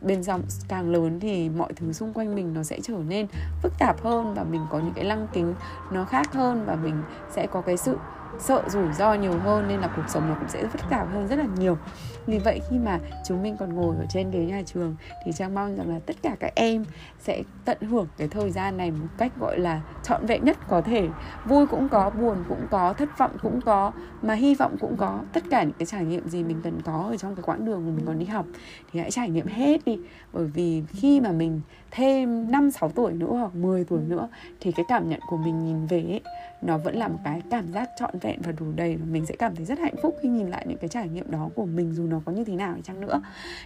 bên 0.00 0.22
dòng 0.22 0.42
càng 0.68 0.90
lớn 0.90 1.20
thì 1.20 1.48
mọi 1.48 1.72
thứ 1.72 1.92
xung 1.92 2.12
quanh 2.12 2.34
mình 2.34 2.54
nó 2.54 2.62
sẽ 2.62 2.80
trở 2.82 2.96
nên 3.08 3.26
phức 3.62 3.72
tạp 3.78 4.02
hơn 4.02 4.34
và 4.34 4.44
mình 4.44 4.66
có 4.70 4.78
những 4.78 4.92
cái 4.94 5.04
lăng 5.04 5.26
kính 5.32 5.54
nó 5.92 6.04
khác 6.04 6.32
hơn 6.32 6.64
và 6.66 6.74
mình 6.74 7.02
sẽ 7.30 7.46
có 7.46 7.60
cái 7.60 7.76
sự 7.76 7.96
sợ 8.38 8.62
rủi 8.68 8.92
ro 8.98 9.14
nhiều 9.14 9.38
hơn 9.38 9.68
nên 9.68 9.80
là 9.80 9.88
cuộc 9.96 10.08
sống 10.08 10.28
nó 10.28 10.34
cũng 10.34 10.48
sẽ 10.48 10.66
phức 10.66 10.80
tạp 10.90 11.08
hơn 11.12 11.28
rất 11.28 11.36
là 11.38 11.46
nhiều 11.58 11.78
vì 12.26 12.38
vậy 12.38 12.60
khi 12.70 12.78
mà 12.78 12.98
chúng 13.24 13.42
mình 13.42 13.56
còn 13.56 13.74
ngồi 13.74 13.96
ở 13.96 14.06
trên 14.08 14.30
ghế 14.30 14.44
nhà 14.44 14.62
trường 14.66 14.96
thì 15.24 15.32
trang 15.32 15.54
mong 15.54 15.76
rằng 15.76 15.88
là 15.88 15.98
tất 16.06 16.16
cả 16.22 16.36
các 16.40 16.52
em 16.54 16.84
sẽ 17.18 17.42
tận 17.64 17.80
hưởng 17.80 18.06
cái 18.16 18.28
thời 18.28 18.50
gian 18.50 18.76
này 18.76 18.90
một 18.90 19.06
cách 19.18 19.32
gọi 19.40 19.58
là 19.58 19.82
trọn 20.02 20.26
vẹn 20.26 20.44
nhất 20.44 20.56
có 20.68 20.80
thể. 20.80 21.08
Vui 21.44 21.66
cũng 21.66 21.88
có 21.88 22.10
buồn 22.10 22.36
cũng 22.48 22.66
có 22.70 22.92
thất 22.92 23.18
vọng 23.18 23.30
cũng 23.42 23.60
có 23.60 23.92
mà 24.22 24.34
hy 24.34 24.54
vọng 24.54 24.76
cũng 24.80 24.96
có. 24.96 25.20
Tất 25.32 25.44
cả 25.50 25.62
những 25.62 25.72
cái 25.78 25.86
trải 25.86 26.04
nghiệm 26.04 26.28
gì 26.28 26.42
mình 26.42 26.60
cần 26.64 26.82
có 26.84 27.06
ở 27.10 27.16
trong 27.16 27.34
cái 27.36 27.42
quãng 27.42 27.64
đường 27.64 27.86
mà 27.86 27.92
mình 27.96 28.06
còn 28.06 28.18
đi 28.18 28.26
học 28.26 28.46
thì 28.92 29.00
hãy 29.00 29.10
trải 29.10 29.30
nghiệm 29.30 29.46
hết 29.46 29.84
đi. 29.84 29.98
Bởi 30.32 30.44
vì 30.44 30.82
khi 30.88 31.20
mà 31.20 31.32
mình 31.32 31.60
thêm 31.90 32.50
5 32.50 32.70
6 32.70 32.88
tuổi 32.88 33.12
nữa 33.12 33.32
hoặc 33.32 33.54
10 33.54 33.84
tuổi 33.84 34.00
nữa 34.00 34.28
thì 34.60 34.72
cái 34.72 34.84
cảm 34.88 35.08
nhận 35.08 35.20
của 35.28 35.36
mình 35.36 35.64
nhìn 35.64 35.86
về 35.86 36.02
ấy, 36.02 36.20
nó 36.62 36.78
vẫn 36.78 36.96
là 36.96 37.08
một 37.08 37.18
cái 37.24 37.42
cảm 37.50 37.72
giác 37.72 37.90
trọn 37.98 38.18
vẹn 38.18 38.40
và 38.42 38.52
đủ 38.52 38.66
đầy. 38.76 38.96
Và 38.96 39.04
mình 39.10 39.26
sẽ 39.26 39.36
cảm 39.36 39.56
thấy 39.56 39.64
rất 39.64 39.78
hạnh 39.78 39.94
phúc 40.02 40.16
khi 40.22 40.28
nhìn 40.28 40.48
lại 40.48 40.64
những 40.68 40.78
cái 40.78 40.88
trải 40.88 41.08
nghiệm 41.08 41.30
đó 41.30 41.48
của 41.54 41.66
mình 41.66 41.94
dù 41.94 42.06
nó 42.06 42.15
có 42.24 42.32
như 42.32 42.44
thế 42.44 42.54
nào 42.54 42.76
chăng 42.84 43.00
nữa 43.00 43.20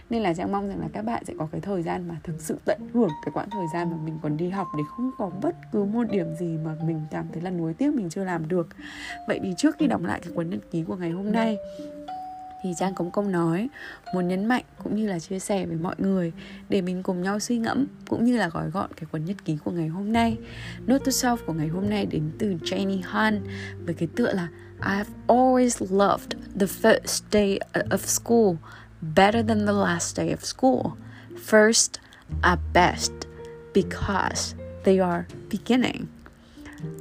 nên 0.09 0.21
là 0.21 0.33
trang 0.33 0.51
mong 0.51 0.67
rằng 0.67 0.79
là 0.79 0.87
các 0.93 1.01
bạn 1.05 1.25
sẽ 1.25 1.33
có 1.39 1.47
cái 1.51 1.61
thời 1.61 1.83
gian 1.83 2.07
mà 2.07 2.15
thực 2.23 2.41
sự 2.41 2.57
tận 2.65 2.79
hưởng 2.93 3.09
cái 3.25 3.31
quãng 3.33 3.49
thời 3.49 3.65
gian 3.73 3.91
mà 3.91 3.97
mình 4.05 4.19
còn 4.21 4.37
đi 4.37 4.49
học 4.49 4.67
để 4.77 4.83
không 4.97 5.11
có 5.17 5.31
bất 5.41 5.55
cứ 5.71 5.83
một 5.83 6.03
điểm 6.11 6.35
gì 6.39 6.57
mà 6.65 6.75
mình 6.83 7.01
cảm 7.11 7.25
thấy 7.33 7.41
là 7.41 7.49
nuối 7.49 7.73
tiếc 7.73 7.93
mình 7.93 8.09
chưa 8.09 8.23
làm 8.23 8.47
được 8.47 8.67
vậy 9.27 9.39
thì 9.43 9.53
trước 9.57 9.75
khi 9.79 9.87
đọc 9.87 10.03
lại 10.03 10.19
cái 10.23 10.33
cuốn 10.35 10.49
nhật 10.49 10.59
ký 10.71 10.83
của 10.83 10.95
ngày 10.95 11.09
hôm 11.09 11.31
nay, 11.31 11.57
thì 12.63 12.73
Trang 12.77 12.93
Cống 12.95 13.11
Công 13.11 13.31
nói, 13.31 13.69
muốn 14.13 14.27
nhấn 14.27 14.45
mạnh 14.45 14.63
cũng 14.83 14.95
như 14.95 15.07
là 15.07 15.19
chia 15.19 15.39
sẻ 15.39 15.65
với 15.65 15.75
mọi 15.75 15.95
người 15.97 16.33
để 16.69 16.81
mình 16.81 17.03
cùng 17.03 17.21
nhau 17.21 17.39
suy 17.39 17.57
ngẫm 17.57 17.87
cũng 18.07 18.23
như 18.25 18.37
là 18.37 18.49
gói 18.49 18.69
gọn 18.69 18.89
cái 18.95 19.05
cuốn 19.11 19.25
nhật 19.25 19.45
ký 19.45 19.57
của 19.63 19.71
ngày 19.71 19.87
hôm 19.87 20.11
nay. 20.11 20.37
Note 20.85 21.05
to 21.05 21.09
self 21.09 21.37
của 21.45 21.53
ngày 21.53 21.67
hôm 21.67 21.89
nay 21.89 22.05
đến 22.05 22.31
từ 22.39 22.55
Jenny 22.63 23.01
Han 23.03 23.41
với 23.85 23.95
cái 23.95 24.07
tựa 24.15 24.33
là 24.33 24.47
I've 24.81 25.11
always 25.27 25.81
loved 25.91 26.35
the 26.59 26.65
first 26.65 27.23
day 27.31 27.59
of 27.73 27.99
school 27.99 28.57
better 29.01 29.43
than 29.43 29.65
the 29.65 29.73
last 29.73 30.17
day 30.17 30.33
of 30.33 30.43
school. 30.43 30.97
First 31.35 31.99
are 32.41 32.59
best 32.73 33.11
because 33.73 34.55
they 34.83 34.99
are 34.99 35.23
beginning. 35.51 36.05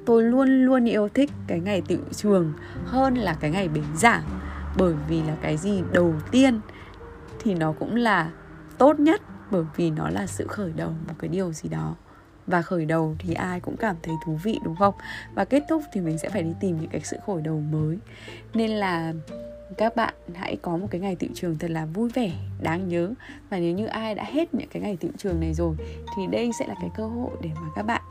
Tôi 0.06 0.22
luôn 0.22 0.64
luôn 0.64 0.84
yêu 0.84 1.08
thích 1.08 1.30
cái 1.46 1.60
ngày 1.60 1.82
tự 1.88 1.98
trường 2.16 2.52
hơn 2.84 3.14
là 3.14 3.34
cái 3.40 3.50
ngày 3.50 3.68
bế 3.68 3.80
giảng, 3.96 4.24
bởi 4.76 4.94
vì 5.08 5.22
là 5.22 5.36
cái 5.42 5.56
gì 5.56 5.82
đầu 5.92 6.14
tiên 6.30 6.60
thì 7.38 7.54
nó 7.54 7.72
cũng 7.72 7.96
là 7.96 8.30
tốt 8.78 9.00
nhất, 9.00 9.22
bởi 9.50 9.64
vì 9.76 9.90
nó 9.90 10.08
là 10.08 10.26
sự 10.26 10.46
khởi 10.48 10.72
đầu 10.72 10.90
một 10.90 11.14
cái 11.18 11.28
điều 11.28 11.52
gì 11.52 11.68
đó 11.68 11.94
và 12.50 12.62
khởi 12.62 12.84
đầu 12.84 13.14
thì 13.18 13.34
ai 13.34 13.60
cũng 13.60 13.76
cảm 13.76 13.96
thấy 14.02 14.14
thú 14.26 14.38
vị, 14.42 14.58
đúng 14.64 14.76
không? 14.76 14.94
Và 15.34 15.44
kết 15.44 15.62
thúc 15.68 15.82
thì 15.92 16.00
mình 16.00 16.18
sẽ 16.18 16.28
phải 16.28 16.42
đi 16.42 16.52
tìm 16.60 16.80
những 16.80 16.90
cái 16.90 17.00
sự 17.04 17.16
khởi 17.26 17.42
đầu 17.42 17.60
mới. 17.60 17.98
Nên 18.54 18.70
là 18.70 19.12
các 19.76 19.96
bạn 19.96 20.14
hãy 20.34 20.56
có 20.62 20.76
một 20.76 20.86
cái 20.90 21.00
ngày 21.00 21.16
tiệu 21.16 21.30
trường 21.34 21.58
thật 21.58 21.70
là 21.70 21.86
vui 21.86 22.10
vẻ, 22.14 22.32
đáng 22.62 22.88
nhớ. 22.88 23.10
Và 23.50 23.58
nếu 23.58 23.74
như 23.74 23.86
ai 23.86 24.14
đã 24.14 24.24
hết 24.24 24.54
những 24.54 24.68
cái 24.68 24.82
ngày 24.82 24.96
tiệu 24.96 25.10
trường 25.18 25.40
này 25.40 25.54
rồi, 25.54 25.76
thì 26.16 26.22
đây 26.30 26.50
sẽ 26.58 26.66
là 26.66 26.74
cái 26.80 26.90
cơ 26.96 27.06
hội 27.06 27.30
để 27.42 27.50
mà 27.54 27.68
các 27.76 27.82
bạn 27.82 28.02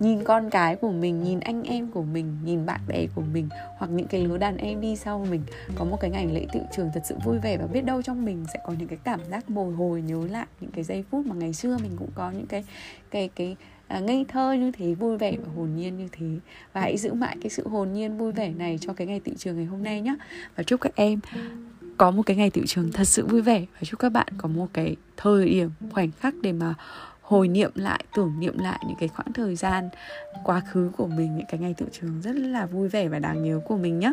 nhìn 0.00 0.24
con 0.24 0.50
cái 0.50 0.76
của 0.76 0.90
mình, 0.90 1.22
nhìn 1.22 1.40
anh 1.40 1.62
em 1.62 1.90
của 1.90 2.02
mình, 2.02 2.38
nhìn 2.44 2.66
bạn 2.66 2.80
bè 2.88 3.06
của 3.14 3.22
mình, 3.32 3.48
hoặc 3.78 3.90
những 3.90 4.06
cái 4.06 4.26
lứa 4.26 4.38
đàn 4.38 4.56
em 4.56 4.80
đi 4.80 4.96
sau 4.96 5.26
mình 5.30 5.42
có 5.74 5.84
một 5.84 5.96
cái 6.00 6.10
ngày 6.10 6.26
lễ 6.26 6.46
tiệu 6.52 6.62
trường 6.76 6.90
thật 6.94 7.00
sự 7.04 7.16
vui 7.24 7.38
vẻ. 7.38 7.56
Và 7.56 7.66
biết 7.66 7.84
đâu 7.84 8.02
trong 8.02 8.24
mình 8.24 8.44
sẽ 8.52 8.60
có 8.66 8.72
những 8.78 8.88
cái 8.88 8.98
cảm 9.04 9.20
giác 9.30 9.48
bồi 9.48 9.74
hồi, 9.74 10.02
nhớ 10.02 10.26
lại 10.30 10.46
những 10.60 10.70
cái 10.70 10.84
giây 10.84 11.04
phút 11.10 11.26
mà 11.26 11.34
ngày 11.34 11.52
xưa 11.52 11.76
mình 11.82 11.96
cũng 11.98 12.10
có 12.14 12.30
những 12.30 12.46
cái 12.46 12.64
cái 13.10 13.30
cái 13.36 13.56
à, 13.88 14.00
ngây 14.00 14.24
thơ 14.28 14.52
như 14.52 14.70
thế 14.70 14.94
vui 14.94 15.18
vẻ 15.18 15.36
và 15.44 15.52
hồn 15.56 15.76
nhiên 15.76 15.96
như 15.98 16.08
thế. 16.12 16.26
Và 16.72 16.80
hãy 16.80 16.96
giữ 16.96 17.12
mãi 17.12 17.36
cái 17.42 17.50
sự 17.50 17.68
hồn 17.68 17.92
nhiên 17.92 18.18
vui 18.18 18.32
vẻ 18.32 18.48
này 18.48 18.78
cho 18.80 18.92
cái 18.92 19.06
ngày 19.06 19.20
tiệu 19.20 19.34
trường 19.38 19.56
ngày 19.56 19.64
hôm 19.64 19.82
nay 19.82 20.00
nhé 20.00 20.16
và 20.56 20.62
chúc 20.62 20.80
các 20.80 20.96
em 20.96 21.20
có 21.96 22.10
một 22.10 22.22
cái 22.26 22.36
ngày 22.36 22.50
tiệu 22.50 22.64
trường 22.66 22.92
thật 22.92 23.04
sự 23.04 23.26
vui 23.26 23.42
vẻ. 23.42 23.66
Và 23.72 23.80
chúc 23.84 24.00
các 24.00 24.08
bạn 24.08 24.26
có 24.38 24.48
một 24.48 24.66
cái 24.72 24.96
thời 25.16 25.48
điểm 25.48 25.70
khoảnh 25.90 26.10
khắc 26.20 26.34
để 26.42 26.52
mà 26.52 26.74
hồi 27.22 27.48
niệm 27.48 27.70
lại 27.74 28.04
tưởng 28.14 28.40
niệm 28.40 28.58
lại 28.58 28.78
những 28.86 28.96
cái 29.00 29.08
khoảng 29.08 29.32
thời 29.32 29.56
gian 29.56 29.88
quá 30.44 30.60
khứ 30.60 30.90
của 30.96 31.06
mình 31.06 31.36
những 31.36 31.46
cái 31.48 31.60
ngày 31.60 31.74
tự 31.76 31.86
trường 31.92 32.20
rất 32.20 32.36
là 32.36 32.66
vui 32.66 32.88
vẻ 32.88 33.08
và 33.08 33.18
đáng 33.18 33.42
nhớ 33.42 33.60
của 33.64 33.76
mình 33.76 33.98
nhé 33.98 34.12